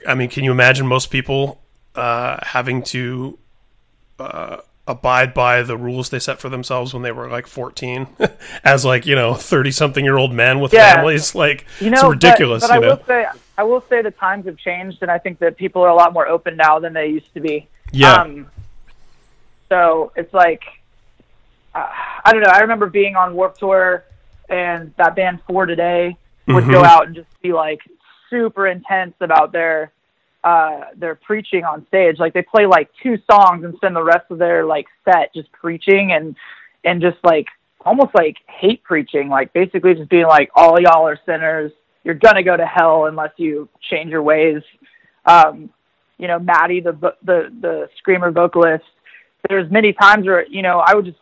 [0.07, 1.61] I mean, can you imagine most people
[1.94, 3.38] uh, having to
[4.18, 8.07] uh, abide by the rules they set for themselves when they were like 14
[8.64, 10.94] as like you know 30 something year old men with Yeah.
[10.94, 13.27] families like You know, it's ridiculous But, I you know will say,
[13.59, 16.12] I will say the times have changed, and I think that people are a lot
[16.12, 17.68] more open now than they used to be.
[17.92, 18.47] yeah Um,
[19.68, 20.62] so it's like,
[21.74, 21.87] uh,
[22.24, 22.50] I don't know.
[22.52, 24.04] I remember being on Warp Tour,
[24.48, 26.87] and that band For Today would go Mhm.
[26.87, 27.81] out and just be like
[28.31, 29.92] super intense about their
[30.44, 32.18] uh their preaching on stage.
[32.18, 35.50] Like they play like two songs and spend the rest of their like set just
[35.52, 36.37] preaching and
[36.85, 37.48] and just like
[37.85, 41.72] almost like hate preaching, like basically just being like all y'all are sinners.
[42.04, 44.62] You're gonna go to hell unless you change your ways.
[45.26, 45.70] Um,
[46.18, 48.85] you know, Mattie, the the the screamer vocalist.
[49.48, 51.18] There's many times where you know I would just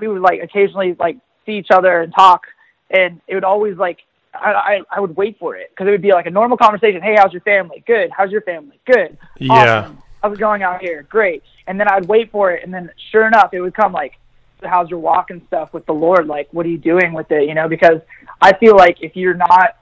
[0.00, 2.42] we would like occasionally like see each other and talk,
[2.90, 4.00] and it would always like
[4.34, 7.00] I I, I would wait for it because it would be like a normal conversation.
[7.00, 7.82] Hey, how's your family?
[7.86, 8.10] Good.
[8.16, 8.78] How's your family?
[8.86, 9.16] Good.
[9.38, 9.80] Yeah.
[9.80, 9.98] Awesome.
[10.22, 11.02] How's it going out here?
[11.02, 11.42] Great.
[11.66, 14.18] And then I'd wait for it, and then sure enough, it would come like,
[14.62, 16.26] how's your walk and stuff with the Lord?
[16.26, 17.46] Like, what are you doing with it?
[17.46, 18.00] You know, because
[18.40, 19.76] I feel like if you're not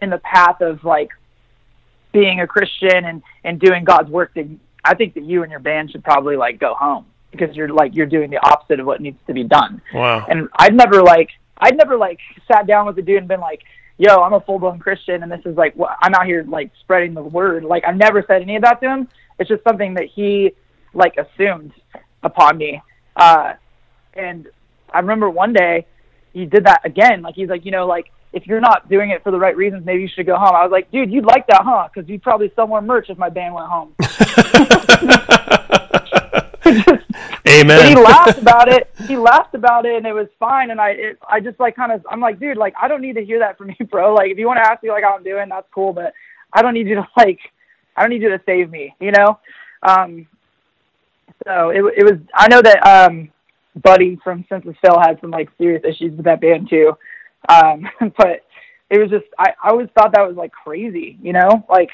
[0.00, 1.10] in the path of like
[2.12, 5.60] being a Christian and and doing God's work, then I think that you and your
[5.60, 9.00] band should probably like go home because you're like you're doing the opposite of what
[9.00, 9.82] needs to be done.
[9.92, 12.18] wow And I'd never like I'd never like
[12.48, 13.62] sat down with a dude and been like,
[13.98, 16.70] "Yo, I'm a full blown Christian, and this is like what I'm out here like
[16.80, 19.08] spreading the word." Like I've never said any of that to him.
[19.38, 20.52] It's just something that he
[20.94, 21.72] like assumed
[22.22, 22.82] upon me.
[23.16, 23.54] Uh,
[24.14, 24.48] and
[24.92, 25.86] I remember one day
[26.32, 27.22] he did that again.
[27.22, 29.86] Like he's like, you know, like if you're not doing it for the right reasons,
[29.86, 30.54] maybe you should go home.
[30.54, 31.88] I was like, dude, you'd like that, huh?
[31.92, 33.94] Because you'd probably sell more merch if my band went home.
[37.48, 38.90] amen he laughed about it.
[39.06, 40.70] He laughed about it, and it was fine.
[40.70, 43.14] And I, it, I just like kind of, I'm like, dude, like I don't need
[43.14, 44.14] to hear that from you, bro.
[44.14, 46.12] Like if you want to ask me like how I'm doing, that's cool, but
[46.52, 47.38] I don't need you to like,
[47.96, 49.38] I don't need you to save me, you know.
[49.82, 50.26] Um,
[51.46, 52.20] so it, it was.
[52.34, 53.30] I know that um,
[53.82, 56.92] Buddy from Senses Fail had some like serious issues with that band too,
[57.48, 58.42] um, but
[58.90, 61.90] it was just I, I always thought that was like crazy, you know, like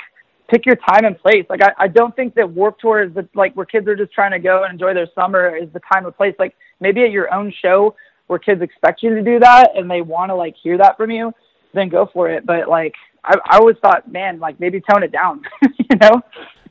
[0.51, 1.45] pick your time and place.
[1.49, 4.13] Like I, I don't think that Warp Tour is the like where kids are just
[4.13, 6.35] trying to go and enjoy their summer is the time and place.
[6.39, 7.95] Like maybe at your own show
[8.27, 11.11] where kids expect you to do that and they want to like hear that from
[11.11, 11.33] you,
[11.75, 12.45] then go for it.
[12.45, 15.43] But like I, I always thought, man, like maybe tone it down,
[15.79, 16.21] you know?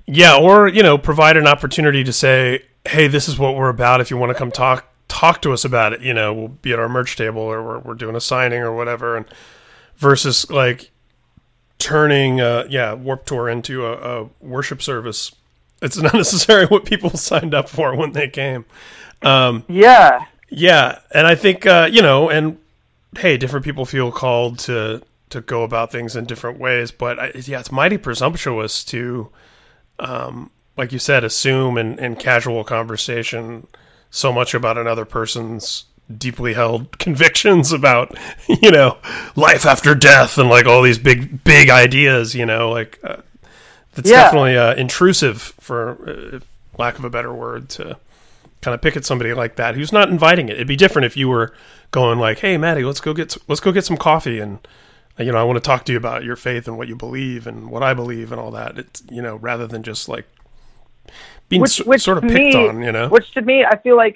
[0.05, 4.01] Yeah, or you know, provide an opportunity to say, hey, this is what we're about.
[4.01, 6.71] If you want to come talk talk to us about it, you know, we'll be
[6.71, 9.17] at our merch table or we're, we're doing a signing or whatever.
[9.17, 9.26] And
[9.97, 10.89] versus like
[11.80, 15.36] turning, uh, yeah, Warp Tour into a, a worship service.
[15.82, 18.65] It's not necessarily what people signed up for when they came.
[19.21, 20.26] Um, Yeah.
[20.50, 22.58] yeah, and I think uh, you know, and
[23.17, 27.32] hey, different people feel called to to go about things in different ways, but I,
[27.36, 29.30] yeah, it's mighty presumptuous to,
[30.00, 33.67] um, like you said, assume in, in casual conversation
[34.12, 38.15] so much about another person's deeply held convictions about
[38.62, 38.97] you know
[39.36, 42.36] life after death and like all these big big ideas.
[42.36, 43.17] You know, like uh,
[43.97, 44.24] it's Yeah.
[44.24, 46.39] definitely uh, intrusive for uh,
[46.78, 47.97] lack of a better word to
[48.62, 50.56] kind of pick at somebody like that who's not inviting it.
[50.56, 51.54] It'd be different if you were
[51.91, 54.60] going like, "Hey, Mattie, let's go get let's go get some coffee and
[55.19, 56.95] uh, you know I want to talk to you about your faith and what you
[56.95, 60.26] believe and what I believe and all that." It's you know rather than just like
[61.51, 63.09] being which, which sort of to picked me, on, you know.
[63.09, 64.15] Which to me, I feel like,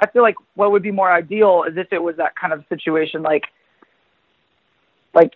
[0.00, 2.64] I feel like what would be more ideal is if it was that kind of
[2.68, 3.44] situation, like,
[5.14, 5.32] like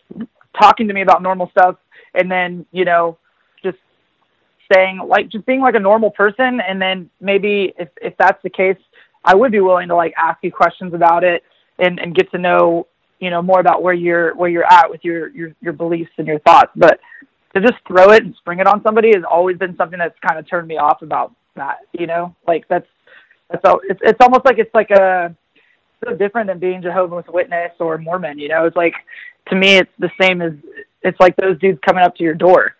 [0.60, 1.76] talking to me about normal stuff,
[2.14, 3.18] and then you know,
[3.62, 3.78] just
[4.72, 8.50] saying like just being like a normal person, and then maybe if if that's the
[8.50, 8.78] case,
[9.24, 11.42] I would be willing to like ask you questions about it
[11.78, 12.86] and and get to know
[13.20, 16.26] you know more about where you're where you're at with your your your beliefs and
[16.26, 17.00] your thoughts, but
[17.54, 20.38] to just throw it and spring it on somebody has always been something that's kind
[20.38, 21.78] of turned me off about that.
[21.92, 22.86] You know, like that's
[23.50, 23.80] that's all.
[23.88, 25.34] It's it's almost like it's like a
[26.04, 28.38] so different than being Jehovah's Witness or Mormon.
[28.38, 28.94] You know, it's like
[29.48, 30.52] to me, it's the same as
[31.02, 32.74] it's like those dudes coming up to your door.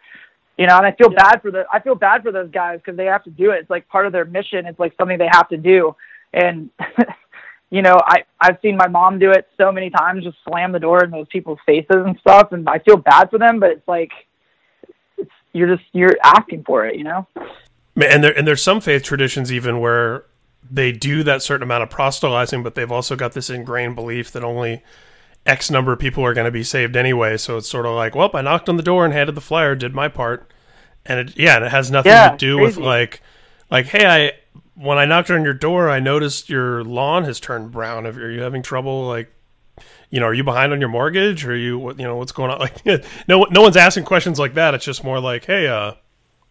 [0.57, 2.97] You know, and I feel bad for the I feel bad for those guys because
[2.97, 3.61] they have to do it.
[3.61, 4.67] It's like part of their mission.
[4.67, 5.95] It's like something they have to do,
[6.33, 6.71] and
[7.71, 10.81] you know, I I've seen my mom do it so many times, just slam the
[10.81, 13.87] door in those people's faces and stuff, and I feel bad for them, but it's
[13.87, 14.11] like
[15.17, 17.27] it's you're just you're asking for it, you know.
[18.07, 20.25] And there and there's some faith traditions even where
[20.71, 24.45] they do that certain amount of proselytizing, but they've also got this ingrained belief that
[24.45, 24.83] only
[25.47, 27.37] X number of people are going to be saved anyway.
[27.37, 29.75] So it's sort of like, well, I knocked on the door and handed the flyer,
[29.75, 30.51] did my part,
[31.07, 33.23] and it, yeah, and it has nothing Yeah, to do with like,
[33.71, 34.33] like, hey, I
[34.75, 38.07] when I knocked on your door, I noticed your lawn has turned brown.
[38.07, 39.33] Are you having trouble like?
[40.11, 41.45] You know, are you behind on your mortgage?
[41.45, 42.59] Or are you, what- you know, what's going on?
[42.85, 42.85] Like,
[43.29, 44.73] no, no one's asking questions like that.
[44.75, 45.93] It's just more like, hey, uh,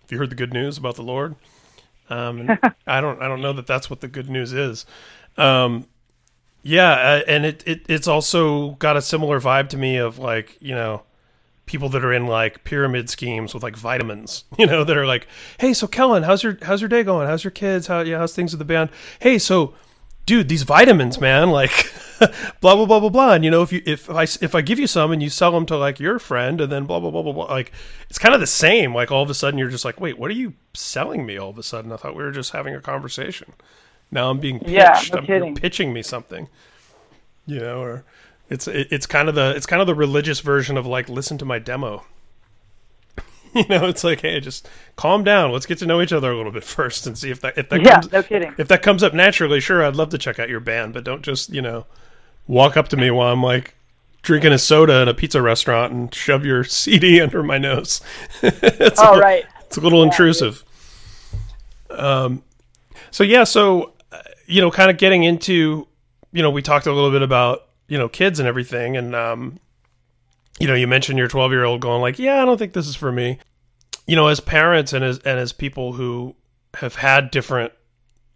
[0.08, 1.36] have you heard the good news about the Lord?
[2.10, 2.48] Um,
[2.88, 4.86] I don't, I don't know that that's what the good news is.
[5.36, 5.86] Um,
[6.64, 10.56] yeah, uh, and it, it, it's also got a similar vibe to me of like,
[10.62, 11.04] you know,
[11.66, 15.28] people that are in like pyramid schemes with like vitamins, you know, that are like,
[15.60, 17.28] hey, so Kellin, how's your, how's your day going?
[17.28, 17.88] How's your kids?
[17.88, 18.90] How, yeah, how's things with the band?
[19.20, 19.74] Hey, so,
[20.28, 21.92] dude, these vitamins, man, like,
[22.62, 23.34] blah blah blah blah blah.
[23.34, 25.52] And you know, if you if I if I give you some and you sell
[25.52, 27.72] them to like your friend, and then blah blah blah blah blah, like
[28.10, 28.94] it's kind of the same.
[28.94, 31.38] Like all of a sudden, you're just like, wait, what are you selling me?
[31.38, 33.54] All of a sudden, I thought we were just having a conversation.
[34.12, 34.72] Now I'm being pitched.
[34.72, 35.56] Yeah, no I'm, you're kidding.
[35.56, 36.48] pitching me something,
[37.48, 38.04] you know, or
[38.50, 41.38] it's it, it's kind of the it's kind of the religious version of like listen
[41.40, 42.06] to my demo.
[43.68, 45.52] You know, it's like, hey, just calm down.
[45.52, 47.70] Let's get to know each other a little bit first and see if that if
[47.70, 48.54] that Yeah, comes, no kidding.
[48.58, 51.24] if that comes up naturally, sure, I'd love to check out your band, but don't
[51.24, 51.86] just, you know,
[52.48, 53.76] walk up to me while I'm like
[54.22, 58.02] drinking a soda in a pizza restaurant and shove your CD under my nose.
[58.44, 59.46] it's, Oh a, right.
[59.66, 60.64] it's a little intrusive.
[61.90, 62.44] Um,
[63.12, 65.88] so yeah, so uh, you know, kind of getting into,
[66.32, 69.60] you know, we talked a little bit about you know kids and everything, and um,
[70.60, 72.88] you know, you mentioned your 12 year old going like, yeah, I don't think this
[72.88, 73.40] is for me.
[74.06, 76.36] You know, as parents and as and as people who
[76.76, 77.74] have had different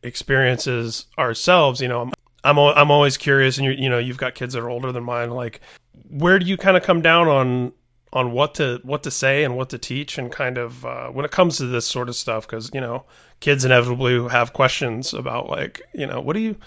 [0.04, 2.12] experiences ourselves, you know, I'm
[2.44, 5.04] I'm, I'm always curious, and you you know, you've got kids that are older than
[5.04, 5.32] mine.
[5.32, 5.62] Like,
[6.10, 7.74] where do you kind of come down on
[8.14, 11.24] on what to what to say and what to teach, and kind of uh, when
[11.24, 12.46] it comes to this sort of stuff?
[12.48, 13.06] Because you know,
[13.40, 16.58] kids inevitably have questions about like, you know, what do you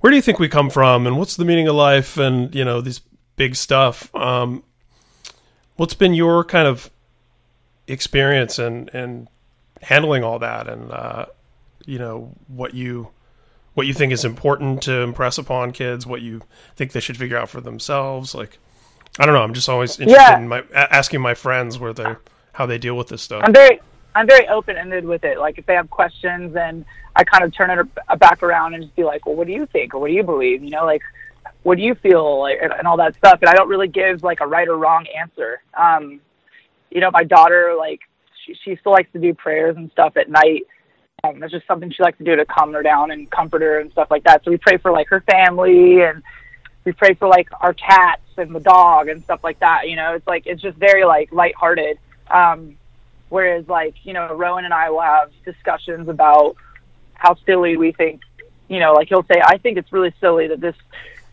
[0.00, 2.64] where do you think we come from, and what's the meaning of life, and you
[2.64, 3.00] know, these
[3.36, 4.14] big stuff.
[4.14, 4.62] Um,
[5.76, 6.90] what's been your kind of
[7.86, 9.28] experience and and
[9.82, 11.26] handling all that and uh,
[11.84, 13.08] you know what you
[13.74, 16.40] what you think is important to impress upon kids what you
[16.74, 18.58] think they should figure out for themselves like
[19.18, 20.38] i don't know i'm just always interested Yeah.
[20.38, 22.16] in my a- asking my friends where they
[22.54, 23.80] how they deal with this stuff I'm very
[24.14, 25.38] I'm very open ended with it.
[25.38, 28.96] Like if they have questions, and I kind of turn it back around and just
[28.96, 30.64] be like, well, what do you think, or what do you believe?
[30.64, 31.02] You know, like
[31.66, 33.40] what do you feel, like, and, and all that stuff.
[33.42, 35.60] And I don't really give like a right or wrong answer.
[35.74, 36.20] Um,
[36.92, 37.98] you know, my daughter like
[38.44, 40.62] she she still likes to do prayers and stuff at night.
[41.24, 43.80] Um, that's just something she likes to do to calm her down and comfort her
[43.80, 44.44] and stuff like that.
[44.44, 46.22] So we pray for like her family and
[46.84, 49.88] we pray for like our cats and the dog and stuff like that.
[49.88, 51.98] You know, it's like it's just very like lighthearted.
[52.30, 52.76] Um,
[53.28, 56.54] whereas like you know, Rowan and I will have discussions about
[57.14, 58.20] how silly we think.
[58.68, 60.76] You know, like he'll say, "I think it's really silly that this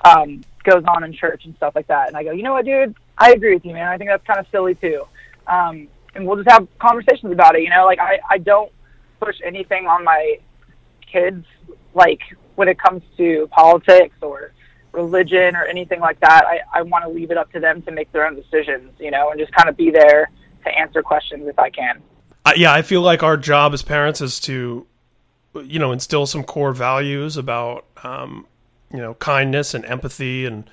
[0.04, 2.66] um, goes on in church and stuff like that," and I go, "You know what,
[2.66, 2.96] dude?
[3.18, 3.88] I agree with you, man.
[3.88, 5.04] I think that's kind of silly too."
[5.48, 7.64] Um, and we'll just have conversations about it.
[7.64, 8.72] You know, like I I don't
[9.20, 10.40] push anything on my
[11.12, 11.46] kids
[11.94, 12.20] like
[12.56, 14.52] when it comes to politics or
[14.92, 17.92] religion or anything like that i, I want to leave it up to them to
[17.92, 20.30] make their own decisions you know and just kind of be there
[20.66, 22.02] to answer questions if i can
[22.46, 24.86] I, yeah, I feel like our job as parents is to,
[25.56, 28.48] you know, instill some core values about, um,
[28.94, 30.70] you know, kindness and empathy and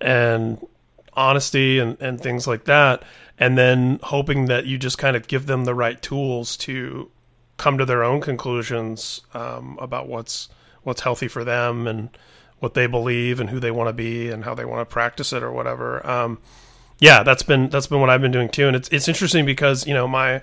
[0.00, 0.66] and
[1.14, 3.02] honesty and, and things like that,
[3.38, 7.10] and then hoping that you just kind of give them the right tools to
[7.56, 10.48] come to their own conclusions um, about what's
[10.82, 12.08] what's healthy for them and
[12.58, 15.32] what they believe and who they want to be and how they want to practice
[15.32, 16.06] it or whatever.
[16.06, 16.38] Um,
[16.98, 19.86] yeah, that's been that's been what I've been doing too, and it's it's interesting because
[19.86, 20.42] you know my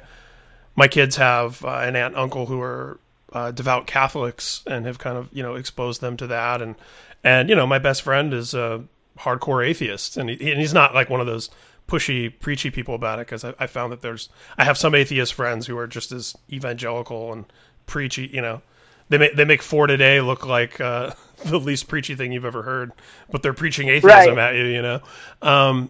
[0.76, 3.00] my kids have uh, an aunt and uncle who are
[3.34, 6.62] uh, devout Catholics and have kind of you know exposed them to that.
[6.62, 6.76] And
[7.24, 8.84] and you know my best friend is a
[9.20, 11.50] hardcore atheist and, he, and he's not like one of those
[11.88, 15.34] pushy preachy people about it because I, I found that there's I have some atheist
[15.34, 17.46] friends who are just as evangelical and
[17.86, 18.62] preachy you know
[19.10, 21.12] they make they make For Today look like uh,
[21.46, 22.92] the least preachy thing you've ever heard
[23.32, 24.38] but they're preaching atheism Right.
[24.38, 25.02] at you you know
[25.42, 25.90] um,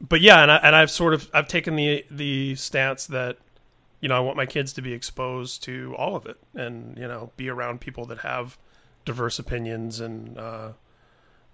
[0.00, 3.38] but yeah and, I, and I've sort of I've taken the the stance that
[4.00, 7.08] you know, I want my kids to be exposed to all of it and, you
[7.08, 8.58] know, be around people that have
[9.04, 10.68] diverse opinions and, uh,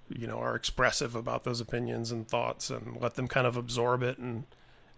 [0.08, 4.02] you know, are expressive about those opinions and thoughts and let them kind of absorb
[4.02, 4.44] it and,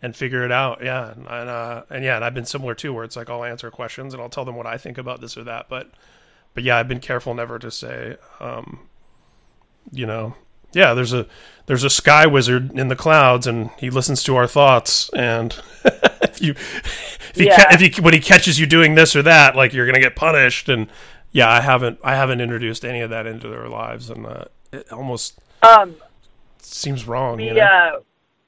[0.00, 0.82] and figure it out.
[0.82, 1.12] Yeah.
[1.12, 3.70] And, and, uh, and yeah, and I've been similar too, where it's like, I'll answer
[3.70, 5.68] questions and I'll tell them what I think about this or that.
[5.68, 5.90] But,
[6.54, 8.80] but yeah, I've been careful never to say, um,
[9.92, 10.34] you know,
[10.74, 11.26] yeah, there's a,
[11.66, 16.40] there's a sky wizard in the clouds and he listens to our thoughts and if
[16.40, 17.56] you if he Yeah.
[17.56, 20.16] ca- if he when he catches you doing this or that like you're gonna get
[20.16, 20.88] punished and
[21.32, 24.90] yeah i haven't i haven't introduced any of that into their lives and uh, it
[24.92, 25.94] almost um
[26.58, 27.62] seems wrong we you know?
[27.62, 28.00] uh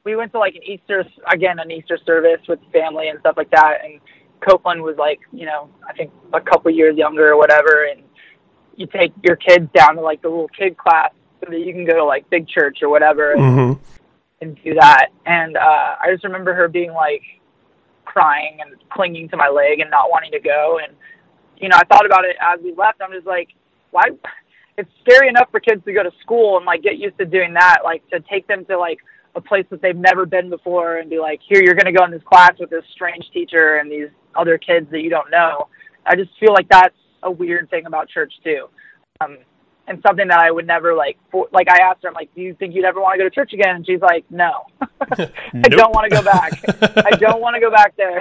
[0.05, 3.51] we went to like an Easter again an Easter service with family and stuff like
[3.51, 4.01] that and
[4.47, 8.03] Copeland was like you know I think a couple years younger or whatever and
[8.77, 11.85] you take your kids down to like the little kid class so that you can
[11.87, 13.79] go to like big church or whatever and, Mhm.
[14.43, 17.23] and do that and uh I just remember her being like
[18.05, 20.95] crying and clinging to my leg and not wanting to go and
[21.59, 23.01] you know I thought about it as we left.
[23.01, 23.49] I'm just like
[23.91, 24.05] why
[24.77, 27.55] it's scary enough for kids to go to school and like get used to doing
[27.55, 28.99] that like to take them to like
[29.37, 32.05] a place that they've never been before and be like here you're going to go
[32.05, 35.69] in this class with this strange teacher and these other kids that you don't know.
[36.07, 38.67] I just feel like that's a weird thing about church too.
[39.21, 39.39] Um
[39.87, 42.41] and something that i would never like for, like i asked her i'm like do
[42.41, 45.29] you think you'd ever want to go to church again and she's like no i
[45.69, 46.53] don't want to go back
[47.05, 48.19] i don't want to go back there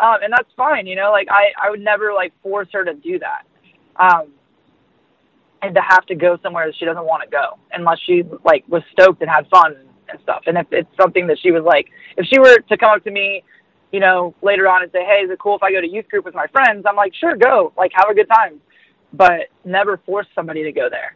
[0.00, 2.94] um and that's fine you know like i i would never like force her to
[2.94, 3.42] do that
[3.96, 4.32] um
[5.62, 8.64] and to have to go somewhere that she doesn't want to go unless she like
[8.68, 9.76] was stoked and had fun
[10.10, 10.42] and stuff.
[10.46, 13.10] And if it's something that she was like, if she were to come up to
[13.10, 13.42] me,
[13.92, 16.08] you know, later on and say, "Hey, is it cool if I go to youth
[16.08, 17.72] group with my friends?" I'm like, "Sure, go.
[17.76, 18.60] Like, have a good time."
[19.12, 21.14] But never force somebody to go there.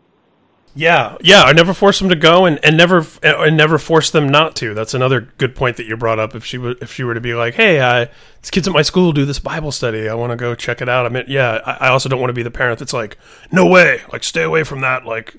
[0.75, 4.29] yeah yeah i never force them to go and, and never and never force them
[4.29, 4.75] not to.
[4.75, 6.35] That's another good point that you brought up.
[6.35, 8.07] If she were if she were to be like hey I,
[8.43, 10.09] these kids at my school do this bible study.
[10.09, 11.07] I want to go check it out.
[11.07, 13.17] I mean yeah I, I also don't want to be the parent that's like
[13.53, 14.01] no way.
[14.13, 15.05] Like stay away from that.
[15.07, 15.37] Like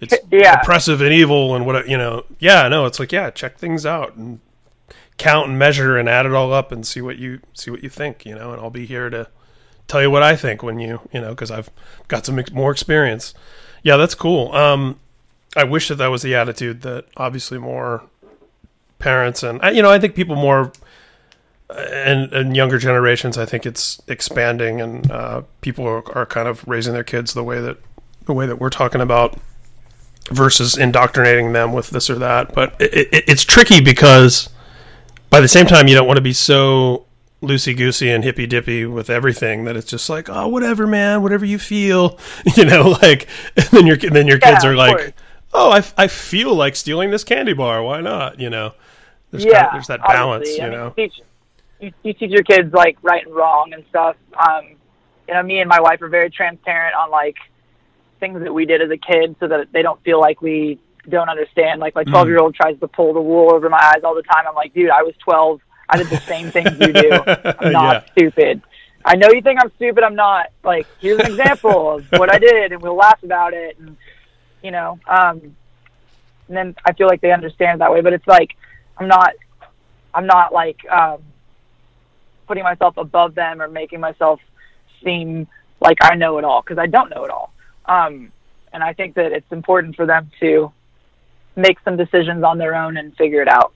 [0.00, 0.60] it's Yeah.
[0.60, 2.24] oppressive and evil and what you know.
[2.38, 4.40] Yeah no it's like yeah check things out and
[5.16, 7.88] count and measure and add it all up and see what you see what you
[7.88, 9.26] think you know and i'll be here to
[9.88, 11.70] tell you what i think when you you know because i've
[12.08, 13.34] got some more experience.
[13.82, 14.54] Yeah that's cool.
[14.54, 14.98] Um
[15.56, 18.04] i wish that that was the attitude that obviously more
[18.98, 20.72] parents and you know i think people more
[21.68, 26.48] uh, and, and younger generations i think it's expanding and uh, people are, are kind
[26.48, 27.76] of raising their kids the way that
[28.26, 29.38] the way that we're talking about
[30.30, 32.54] versus indoctrinating them with this or that.
[32.54, 34.50] But it, it, it's tricky because
[35.30, 37.05] by the same time you don't want to be so
[37.46, 41.44] loosey goosey and hippy dippy with everything that it's just like oh whatever man whatever
[41.44, 42.18] you feel
[42.56, 45.12] you know like and then your then your kids are like course.
[45.54, 48.74] oh I, I feel like stealing this candy bar why not you know
[49.30, 50.56] there's yeah, kind of, there's that balance obviously.
[50.56, 51.20] you I mean, know teach,
[51.80, 54.16] you, you teach your kids like right and wrong and stuff.
[54.38, 54.76] Um,
[55.28, 57.36] you know, me and my wife are very transparent on like
[58.20, 60.78] things that we did as a kid, so that they don't feel like we
[61.08, 61.80] don't understand.
[61.80, 62.10] Like my Mm.
[62.10, 64.44] 12 year old tries to pull the wool over my eyes all the time.
[64.48, 65.60] I'm like, dude, I was 12.
[65.88, 67.12] I did the same thing you do.
[67.58, 68.12] I'm not Yeah.
[68.12, 68.62] stupid.
[69.04, 70.02] I know you think I'm stupid.
[70.02, 70.48] I'm not.
[70.64, 73.78] Like, here's an example of what I did, and we'll laugh about it.
[73.78, 73.96] And
[74.62, 75.40] you know, um,
[76.48, 78.00] and then I feel like they understand that way.
[78.00, 78.56] But it's like
[78.98, 79.32] I'm not.
[80.14, 81.18] I'm not like um,
[82.48, 84.40] putting myself above them or making myself
[85.04, 85.46] seem
[85.80, 87.52] like I know it all because I don't know it all.
[87.84, 88.32] Um,
[88.72, 90.72] and I think that it's important for them to
[91.54, 93.74] make some decisions on their own and figure it out.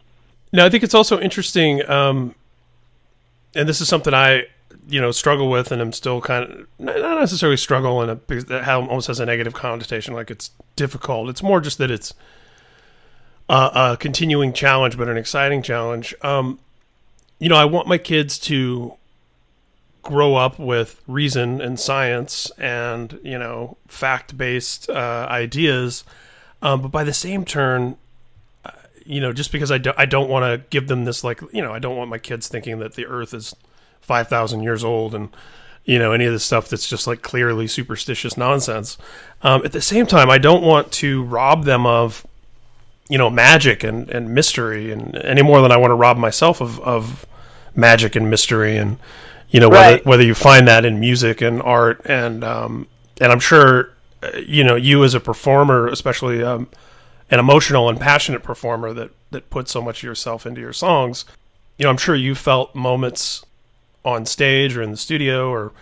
[0.52, 2.34] Now, I think it's also interesting, um,
[3.54, 4.46] and this is something I,
[4.88, 8.68] you know, struggle with, and I'm still kind of not necessarily struggle, and because that
[8.68, 11.28] almost has a negative connotation, like it's difficult.
[11.28, 12.14] It's more just that it's
[13.48, 16.14] a, a continuing challenge, but an exciting challenge.
[16.22, 16.58] Um,
[17.38, 18.94] you know, I want my kids to
[20.02, 26.04] grow up with reason and science and you know fact based uh, ideas,
[26.62, 27.96] um, but by the same turn, uh,
[29.10, 31.62] you know, just because I do, I don't want to give them this like you
[31.62, 33.54] know I don't want my kids thinking that the Earth is
[34.00, 35.28] five thousand years old and
[35.84, 38.96] you know any of this stuff that's just like clearly superstitious nonsense.
[39.42, 42.26] Um, at the same time, I don't want to rob them of
[43.08, 46.60] you know magic and, and mystery and any more than I want to rob myself
[46.60, 47.26] of, of
[47.74, 48.98] magic and mystery and
[49.50, 50.06] you know whether Right.
[50.06, 52.86] whether you find that in music and art and um,
[53.20, 53.90] and I'm sure
[54.22, 56.68] uh, you know you as a performer especially um,
[57.30, 61.24] an emotional and passionate performer that that puts so much of yourself into your songs
[61.78, 63.44] you know I'm sure you felt moments
[64.04, 65.72] on stage or in the studio or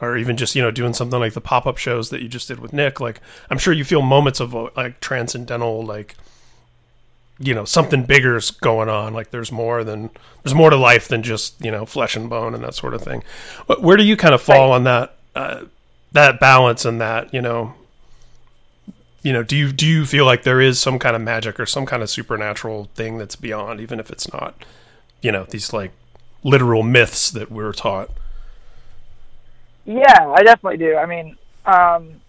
[0.00, 2.60] or even just you know doing something like the pop-up shows that you just did
[2.60, 6.16] with Nick like I'm sure you feel moments of uh, like transcendental like
[7.38, 10.10] you know something bigger's going on like there's more than
[10.42, 13.02] there's more to life than just you know flesh and bone and that sort of
[13.02, 13.22] thing.
[13.80, 15.64] Where do you kind of fall on that uh,
[16.12, 17.74] that balance and that you know
[19.22, 21.66] you know do you do you feel like there is some kind of magic or
[21.66, 24.64] some kind of supernatural thing that's beyond even if it's not
[25.20, 25.92] you know these like
[26.42, 28.10] literal myths that we're taught
[29.84, 30.96] Yeah, I definitely do.
[30.96, 32.20] I mean, um,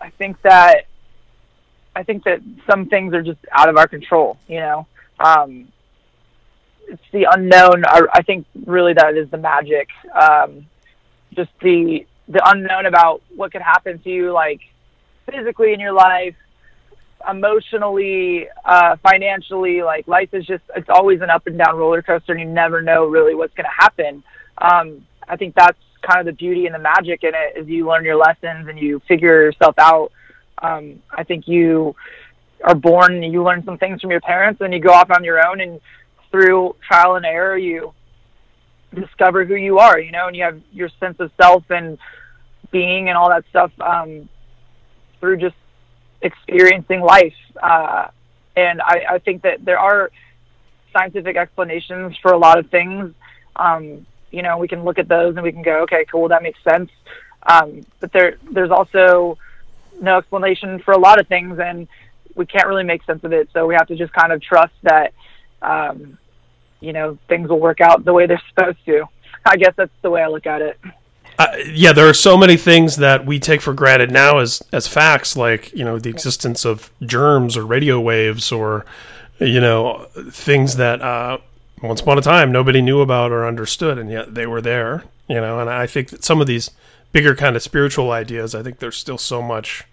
[0.00, 0.86] I think that
[1.94, 4.38] I think that some things are just out of our control.
[4.48, 4.86] You know,
[5.20, 5.68] um,
[6.88, 7.84] it's the unknown.
[7.86, 9.88] I, I think really that is the magic.
[10.12, 10.66] Um,
[11.34, 14.60] just the the unknown about what could happen to you, like
[15.32, 16.34] physically in your life,
[17.28, 19.82] emotionally, uh, financially.
[19.82, 22.82] Like life is just it's always an up and down roller coaster, and you never
[22.82, 24.22] know really what's going to happen.
[24.58, 27.86] Um, I think that's kind of the beauty and the magic in it is you
[27.86, 30.12] learn your lessons and you figure yourself out.
[30.58, 31.94] Um, I think you
[32.64, 35.24] are born and you learn some things from your parents and you go off on
[35.24, 35.80] your own and
[36.30, 37.92] through trial and error you
[38.94, 41.98] discover who you are, you know, and you have your sense of self and
[42.70, 44.28] being and all that stuff um,
[45.22, 45.54] through just
[46.20, 47.38] experiencing life.
[47.62, 48.08] Uh,
[48.56, 50.10] and I, I think that there are
[50.92, 53.14] scientific explanations for a lot of things.
[53.54, 56.42] Um, you know, we can look at those and we can go, okay, cool, that
[56.42, 56.90] makes sense.
[57.44, 59.38] Um, but there, there's also
[60.00, 61.86] no explanation for a lot of things, and
[62.34, 63.48] we can't really make sense of it.
[63.52, 65.12] So we have to just kind of trust that,
[65.62, 66.18] um,
[66.80, 69.04] you know, things will work out the way they're supposed to.
[69.46, 70.78] I guess that's the way I look at it.
[71.38, 74.86] Uh, yeah, there are so many things that we take for granted now as as
[74.86, 78.84] facts, like you know the existence of germs or radio waves, or
[79.38, 81.38] you know things that uh,
[81.82, 85.04] once upon a time nobody knew about or understood, and yet they were there.
[85.28, 86.70] You know, and I think that some of these
[87.12, 89.84] bigger kind of spiritual ideas, I think there's still so much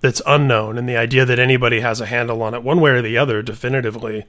[0.00, 3.02] that's unknown, and the idea that anybody has a handle on it one way or
[3.02, 4.24] the other, definitively,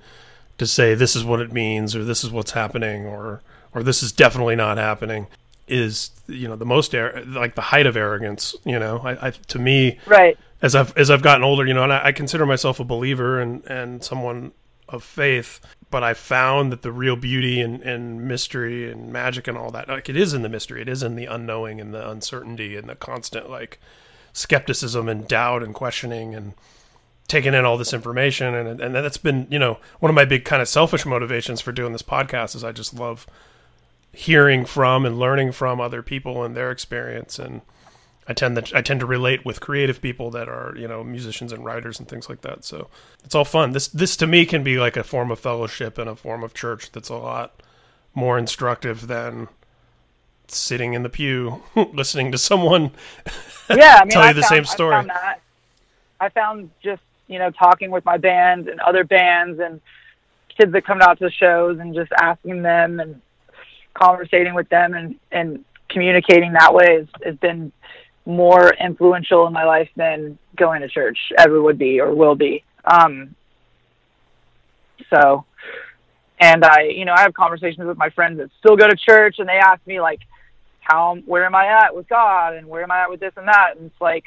[0.57, 3.41] to say this is what it means or this is what's happening or
[3.73, 5.27] or this is definitely not happening
[5.67, 6.93] is you know the most
[7.27, 8.99] like the height of arrogance you know?
[8.99, 10.37] I, I to me Right.
[10.61, 13.39] as I've as I've gotten older you know and I, I consider myself a believer
[13.39, 14.51] and and someone
[14.89, 15.59] of faith
[15.89, 19.87] but I found that the real beauty and, and mystery and magic and all that
[19.89, 20.81] like it is in the mystery.
[20.81, 23.79] It is in the unknowing and the uncertainty and the constant like
[24.33, 26.53] skepticism and doubt and questioning and
[27.27, 28.53] taking in all this information.
[28.53, 31.71] And and that's been you know one of my big kind of selfish motivations for
[31.71, 33.27] doing this podcast is I just love
[34.13, 37.61] hearing from and learning from other people and their experience and
[38.29, 41.51] I tend to I tend to relate with creative people that are you know musicians
[41.51, 42.89] and writers and things like that so
[43.23, 46.09] it's all fun this this to me can be like a form of fellowship and
[46.09, 47.61] a form of church that's a lot
[48.13, 49.47] more instructive than
[50.47, 51.61] sitting in the pew
[51.93, 52.91] listening to someone
[53.69, 54.95] yeah, I mean, tell you I the found, same story.
[54.95, 55.41] I found, that.
[56.19, 59.81] I found just you know talking with my band and other bands and
[60.49, 63.21] kids that come out to shows and just asking them and
[63.97, 67.71] conversating with them and and communicating that way has, has been
[68.25, 72.63] more influential in my life than going to church ever would be or will be.
[72.83, 73.35] Um,
[75.09, 75.45] so,
[76.39, 79.35] and I, you know, I have conversations with my friends that still go to church,
[79.39, 80.19] and they ask me like,
[80.81, 83.47] how, where am I at with God, and where am I at with this and
[83.47, 84.25] that, and it's like,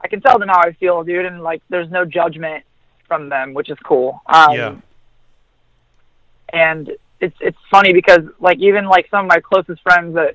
[0.00, 2.64] I can tell them how I feel, dude, and like, there's no judgment
[3.06, 4.20] from them, which is cool.
[4.26, 4.74] Um, Yeah.
[6.54, 6.90] And
[7.22, 10.34] it's it's funny because like even like some of my closest friends that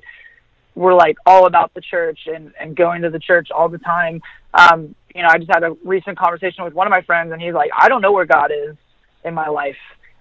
[0.74, 4.20] were like all about the church and and going to the church all the time.
[4.54, 7.40] Um, you know, I just had a recent conversation with one of my friends, and
[7.40, 8.76] he's like, I don't know where God is
[9.24, 9.76] in my life.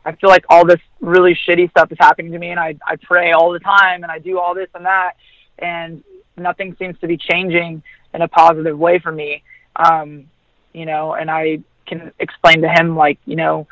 [0.05, 2.97] I feel like all this really shitty stuff is happening to me, and I I
[2.97, 5.13] pray all the time, and I do all this and that,
[5.59, 6.03] and
[6.36, 7.82] nothing seems to be changing
[8.13, 9.43] in a positive way for me.
[9.76, 10.26] Um,
[10.74, 13.68] you know, and I can explain to him like, you know,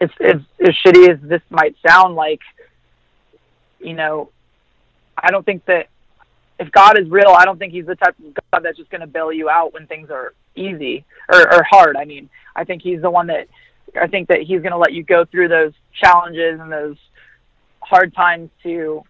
[0.00, 2.40] as as as shitty as this might sound, like,
[3.80, 4.30] you know,
[5.16, 5.88] I don't think that
[6.58, 9.00] if God is real, I don't think He's the type of God that's just going
[9.00, 11.96] to bail you out when things are easy or, or hard.
[11.96, 13.48] I mean, I think He's the one that
[14.00, 16.96] I think that He's going to let you go through those challenges and those
[17.80, 19.02] hard times to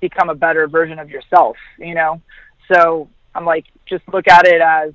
[0.00, 1.56] become a better version of yourself.
[1.78, 2.20] You know,
[2.72, 4.92] so I'm like, just look at it as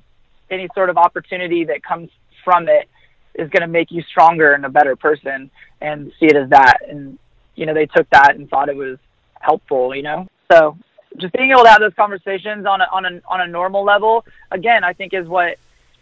[0.50, 2.10] any sort of opportunity that comes
[2.44, 2.88] from it
[3.34, 6.78] is going to make you stronger and a better person, and see it as that.
[6.88, 7.18] And
[7.54, 8.98] you know, they took that and thought it was
[9.40, 9.94] helpful.
[9.94, 10.76] You know, so
[11.18, 14.24] just being able to have those conversations on a on a on a normal level,
[14.50, 15.58] again, I think is what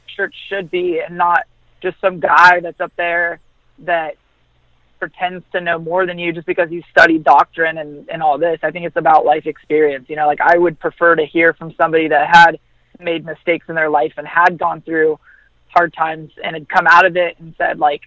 [0.07, 1.47] church should be, and not
[1.81, 3.41] just some guy that's up there
[3.81, 4.17] that
[4.99, 8.61] pretends to know more than you just because you studied doctrine and and all this.
[8.63, 10.09] I think it's about life experience.
[10.09, 12.59] You know, like I would prefer to hear from somebody that had
[13.01, 15.19] made mistakes in their life and had gone through
[15.73, 18.03] hard times and had come out of it and said like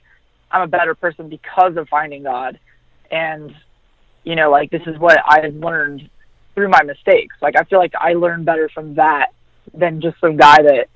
[0.51, 2.59] I'm a better person because of finding God.
[3.11, 3.55] And
[4.23, 6.09] you know like this is what I've learned
[6.55, 7.35] through my mistakes.
[7.41, 9.33] Like I feel like I learned better from that
[9.73, 10.87] than just some guy that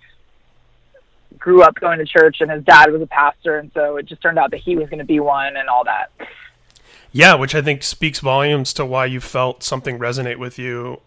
[1.37, 3.57] grew up going to church and his dad was a pastor.
[3.57, 5.83] And so it just turned out that he was going to be one and all
[5.85, 6.11] that.
[7.11, 11.01] Yeah, which I think speaks volumes to why you felt something resonate with you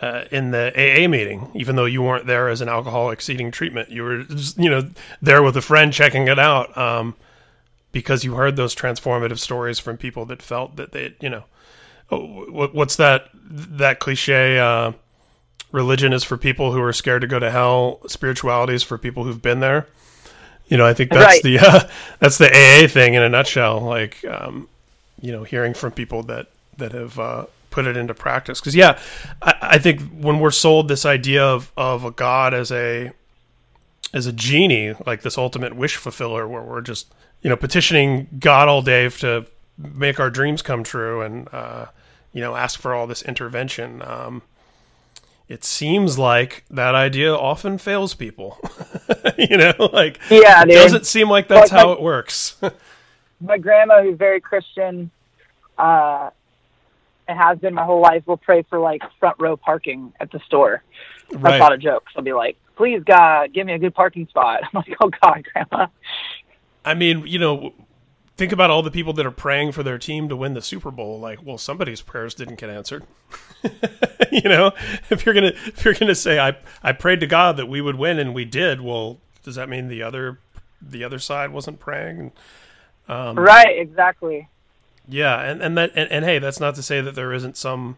[0.00, 3.90] uh, in the AA meeting, even though you weren't there as an alcoholic seeking treatment.
[3.90, 4.88] You were, just, you know,
[5.22, 7.14] there with a friend checking it out um,
[7.92, 11.44] because you heard those transformative stories from people that felt that they, you know,
[12.10, 14.58] oh, what, what's that that cliche?
[14.58, 14.92] Uh,
[15.72, 18.00] religion is for people who are scared to go to hell.
[18.06, 19.86] Spirituality is for people who've been there.
[20.68, 21.42] You know, I think that's Right.
[21.42, 21.88] the uh,
[22.18, 23.80] that's the AA thing in a nutshell.
[23.80, 24.68] Like, um,
[25.20, 27.46] you know, hearing from people that that have uh,
[27.76, 28.58] put it into practice.
[28.58, 28.98] Because yeah,
[29.42, 33.12] I, I think when we're sold this idea of of a god as a
[34.14, 37.12] as a genie, like this ultimate wish fulfiller, where we're just
[37.42, 39.44] you know petitioning God all day to
[39.76, 41.86] make our dreams come true and uh,
[42.32, 44.00] you know ask for all this intervention.
[44.02, 44.40] Um,
[45.48, 48.58] it seems like that idea often fails people.
[49.38, 50.74] you know, like Yeah, it dude.
[50.76, 52.56] doesn't seem like that's Like, how like- it works.
[53.40, 55.10] my grandma, who's very Christian,
[55.78, 56.30] uh,
[57.28, 60.40] and has been my whole life, We'll pray for like front row parking at the
[60.40, 60.82] store.
[61.30, 61.58] That's Right.
[61.58, 62.04] not a joke.
[62.16, 65.44] I'll be like, "Please God, give me a good parking spot." I'm like, "Oh God,
[65.52, 65.86] Grandma."
[66.84, 67.74] I mean, you know,
[68.36, 70.90] think about all the people that are praying for their team to win the Super
[70.92, 71.18] Bowl.
[71.18, 73.04] Like, well, somebody's prayers didn't get answered.
[74.30, 74.72] you know,
[75.10, 77.96] if you're gonna if you're gonna say I I prayed to God that we would
[77.96, 80.38] win and we did, well, does that mean the other
[80.80, 82.32] the other side wasn't praying?
[83.08, 84.48] Um, right, exactly.
[85.08, 87.96] Yeah, and and that and, and hey, that's not to say that there isn't some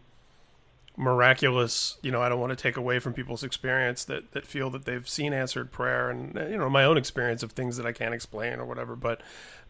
[0.97, 1.97] miraculous.
[2.01, 4.85] You know, I don't want to take away from people's experience that that feel that
[4.85, 8.13] they've seen answered prayer, and you know, my own experience of things that I can't
[8.13, 8.95] explain or whatever.
[8.95, 9.21] But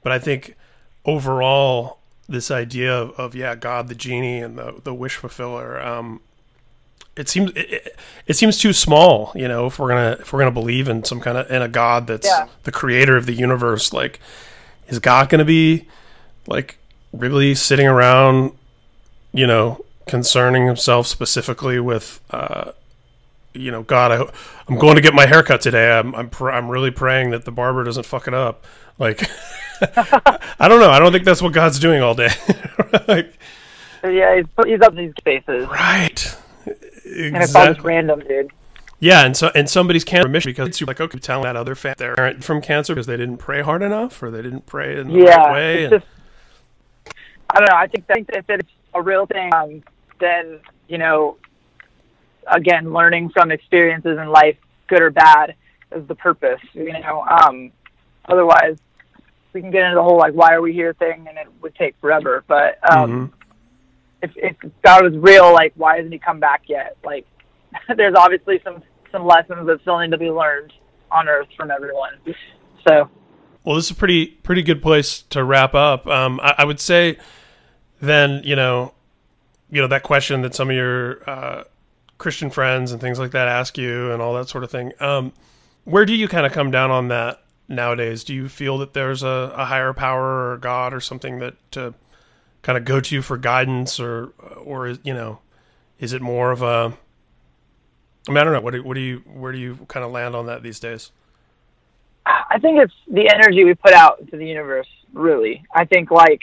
[0.03, 0.55] but I think
[1.05, 5.79] overall, this idea of, of yeah, God the genie and the the wish fulfiller.
[5.81, 6.21] Um,
[7.15, 9.67] it seems it, it, it seems too small, you know.
[9.67, 12.27] If we're gonna if we're gonna believe in some kind of in a God that's
[12.27, 12.47] Yeah.
[12.63, 14.19] the creator of the universe, like
[14.87, 15.87] is God gonna be
[16.47, 16.77] like
[17.13, 18.51] really sitting around,
[19.33, 22.71] you know, concerning himself specifically with, uh,
[23.53, 24.23] you know, God, I,
[24.67, 25.91] I'm going to get my haircut today.
[25.97, 28.65] I'm I'm pr- I'm really praying that the barber doesn't fuck it up.
[28.97, 29.29] Like,
[29.81, 30.91] I don't know.
[30.91, 32.29] I don't think that's what God's doing all day.
[33.07, 33.33] like,
[34.03, 36.35] Yeah, he's he's up in these spaces, right.
[36.65, 37.27] Exactly.
[37.27, 38.51] and it's all just random, dude.
[38.99, 41.95] Yeah, and so and somebody's cancer remission because you're like okay, telling that other fa-
[41.97, 45.07] their parent from cancer because they didn't pray hard enough or they didn't pray in
[45.07, 45.83] the yeah, right way.
[45.85, 46.13] it's and- just
[47.49, 47.75] I don't know.
[47.75, 49.83] I think that if it's a real thing, um,
[50.19, 51.37] then you know,
[52.47, 55.55] again, learning from experiences in life, good or bad,
[55.91, 56.61] is the purpose.
[56.73, 57.71] You know, um,
[58.25, 58.77] otherwise
[59.53, 61.75] we can get into the whole like why are we here thing, and it would
[61.75, 62.43] take forever.
[62.47, 63.33] But um,
[64.21, 66.97] if if God was real, like why hasn't He come back yet?
[67.03, 67.25] Like,
[67.95, 70.73] there's obviously some some lessons that still need to be learned
[71.11, 72.13] on Earth from everyone.
[72.87, 73.09] So
[73.63, 76.05] Well, this is a pretty pretty good place to wrap up.
[76.07, 77.17] Um, I, I would say,
[78.01, 78.93] then you know,
[79.69, 81.63] you know that question that some of your uh,
[82.17, 84.91] Christian friends and things like that ask you, and all that sort of thing.
[84.99, 85.33] Um,
[85.85, 88.23] where do you kind of come down on that nowadays?
[88.23, 91.93] Do you feel that there's a, a higher power or God or something that to
[92.61, 94.27] kind of go to for guidance, or
[94.63, 95.39] or you know,
[95.99, 96.93] Is it more of a?
[98.27, 98.61] I mean, I don't know.
[98.61, 101.11] What do, what do you where do you kind of land on that these days?
[102.25, 105.63] I think it's the energy we put out into the universe, really.
[105.73, 106.41] I think, like,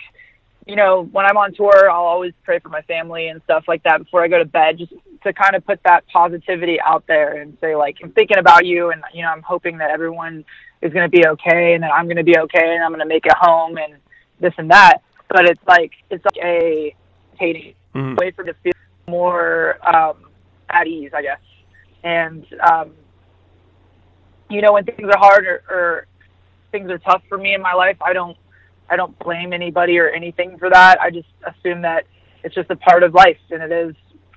[0.66, 3.84] you know, when I'm on tour, I'll always pray for my family and stuff like
[3.84, 4.92] that before I go to bed, just
[5.22, 8.90] to kind of put that positivity out there and say, like, I'm thinking about you
[8.90, 10.44] and, you know, I'm hoping that everyone
[10.82, 13.00] is going to be okay and that I'm going to be okay and I'm going
[13.00, 13.94] to make it home and
[14.40, 14.98] this and that.
[15.28, 16.94] But it's like, it's like a
[17.38, 18.18] hating Mhm.
[18.18, 18.72] way for to feel
[19.06, 20.16] more um,
[20.68, 21.40] at ease, I guess.
[22.02, 22.92] And, um,
[24.50, 26.06] you know, when things are hard or, or
[26.72, 28.36] things are tough for me in my life, I don't
[28.88, 31.00] I don't blame anybody or anything for that.
[31.00, 32.06] I just assume that
[32.44, 33.94] it's just a part of life and it is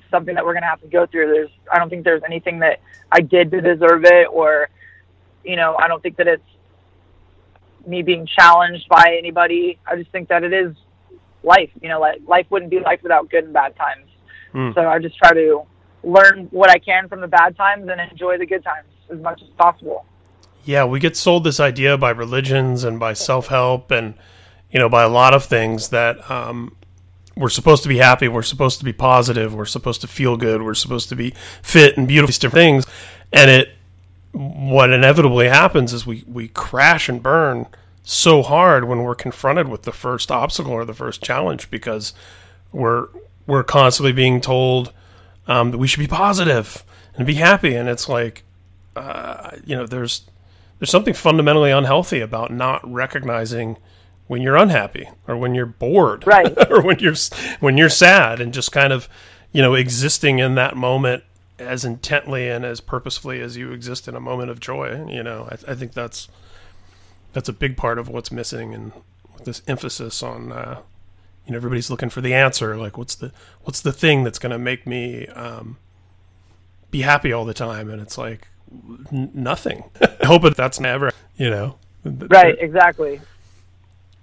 [0.09, 1.27] something that we're gonna have to go through.
[1.27, 2.81] There's I don't think there's anything that
[3.11, 4.69] I did to deserve it or
[5.43, 6.43] you know, I don't think that it's
[7.87, 9.79] me being challenged by anybody.
[9.85, 10.75] I just think that it is
[11.43, 11.69] life.
[11.81, 14.07] You know, like life wouldn't be life without good and bad times.
[14.51, 14.71] Hmm.
[14.73, 15.63] So I just try to
[16.03, 19.41] learn what I can from the bad times and enjoy the good times as much
[19.41, 20.05] as possible.
[20.65, 24.13] Yeah, we get sold this idea by religions and by self help and
[24.71, 26.75] you know by a lot of things that um,
[27.35, 30.61] we're supposed to be happy, we're supposed to be positive, we're supposed to feel good,
[30.61, 32.87] we're supposed to be fit and beautiful, different things,
[33.31, 33.69] and it
[34.31, 37.65] what inevitably happens is we we crash and burn
[38.03, 42.13] so hard when we're confronted with the first obstacle or the first challenge because
[42.71, 43.07] we're
[43.47, 44.93] we're constantly being told
[45.47, 46.83] um, that we should be positive
[47.15, 48.43] and be happy, and it's like
[48.95, 50.23] uh, you know there's
[50.77, 53.77] there's something fundamentally unhealthy about not recognizing
[54.29, 56.55] when you're unhappy or when you're bored Right.
[56.71, 57.15] or when you're
[57.59, 59.09] when you're sad and just kind of
[59.51, 61.23] you know existing in that moment
[61.57, 65.49] as intently and as purposefully as you exist in a moment of joy you know
[65.51, 66.29] i, I think that's
[67.33, 68.91] that's a big part of what's missing and
[69.45, 70.79] this emphasis on uh,
[71.45, 73.31] you know everybody's looking for the answer like what's the
[73.63, 75.77] what's the thing that's going to make me um,
[76.91, 78.47] be happy all the time and it's like
[79.11, 79.83] n- nothing
[80.21, 83.19] i hope that that's never you know Right, exactly.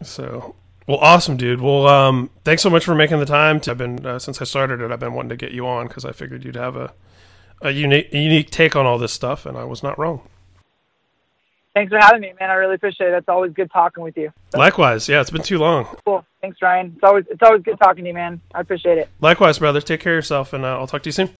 [0.02, 0.54] So
[0.86, 4.04] well awesome dude well um thanks so much for making the time to, i've been
[4.06, 6.44] uh, since i started it i've been wanting to get you on because i figured
[6.44, 6.92] you'd have a
[7.62, 10.20] a unique unique take on all this stuff and i was not wrong
[11.74, 12.48] Thanks for having me, man.
[12.48, 13.16] I really appreciate it.
[13.18, 14.32] It's always good talking with you.
[14.54, 16.24] likewise yeah it's been too long Cool.
[16.40, 16.92] Thanks, Ryan.
[16.94, 18.40] It's always it's always good talking to you, man.
[18.54, 19.08] I appreciate it.
[19.20, 21.30] likewise brother take care of yourself and uh, i'll talk to you soon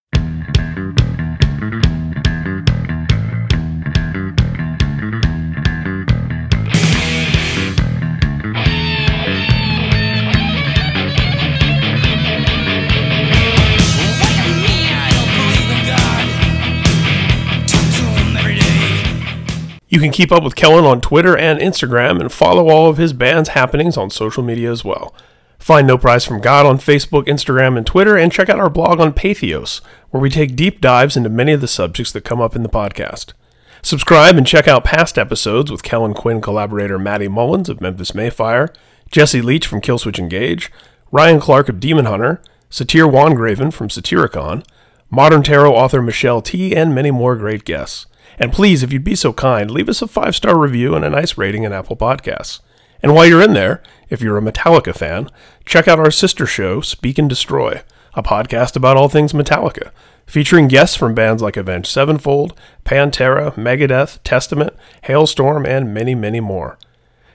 [19.97, 23.14] You can keep up with Kellin on Twitter and Instagram and follow all of his
[23.14, 25.14] band's happenings on social media as well.
[25.59, 29.01] Find No Prize from God on Facebook, Instagram, and Twitter, and check out our blog
[29.01, 29.80] on Patheos,
[30.11, 32.68] where we take deep dives into many of the subjects that come up in the
[32.68, 33.32] podcast.
[33.80, 38.28] Subscribe and check out past episodes with Kellin Quinn collaborator Matty Mullins of Memphis May
[38.28, 38.70] Fire,
[39.11, 40.70] Jesse Leach from Killswitch Engage,
[41.11, 44.62] Ryan Clark of Demon Hunter, Satyr Wongraven from Satyricon,
[45.09, 48.05] Modern Tarot author Michelle Tea, and many more great guests.
[48.39, 51.11] And please, if you'd be so kind, leave us a five star review and a
[51.11, 52.61] nice rating in Apple Podcasts.
[53.03, 55.30] And while you're in there, if you're a Metallica fan,
[55.64, 57.82] check out our sister show, Speak N Destroy,
[58.14, 59.91] a podcast about all things Metallica,
[60.26, 64.74] featuring guests from bands like Avenged Sevenfold, Pantera, Megadeth, Testament,
[65.05, 66.78] Halestorm, and many, many more.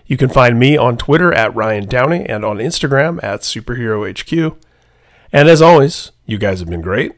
[0.05, 4.57] You can find me on Twitter at Ryan Downey and on Instagram at SuperheroHQ.
[5.31, 7.13] And as always, you guys have been great,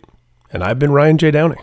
[0.51, 1.31] and I've been Ryan J.
[1.31, 1.57] Downey.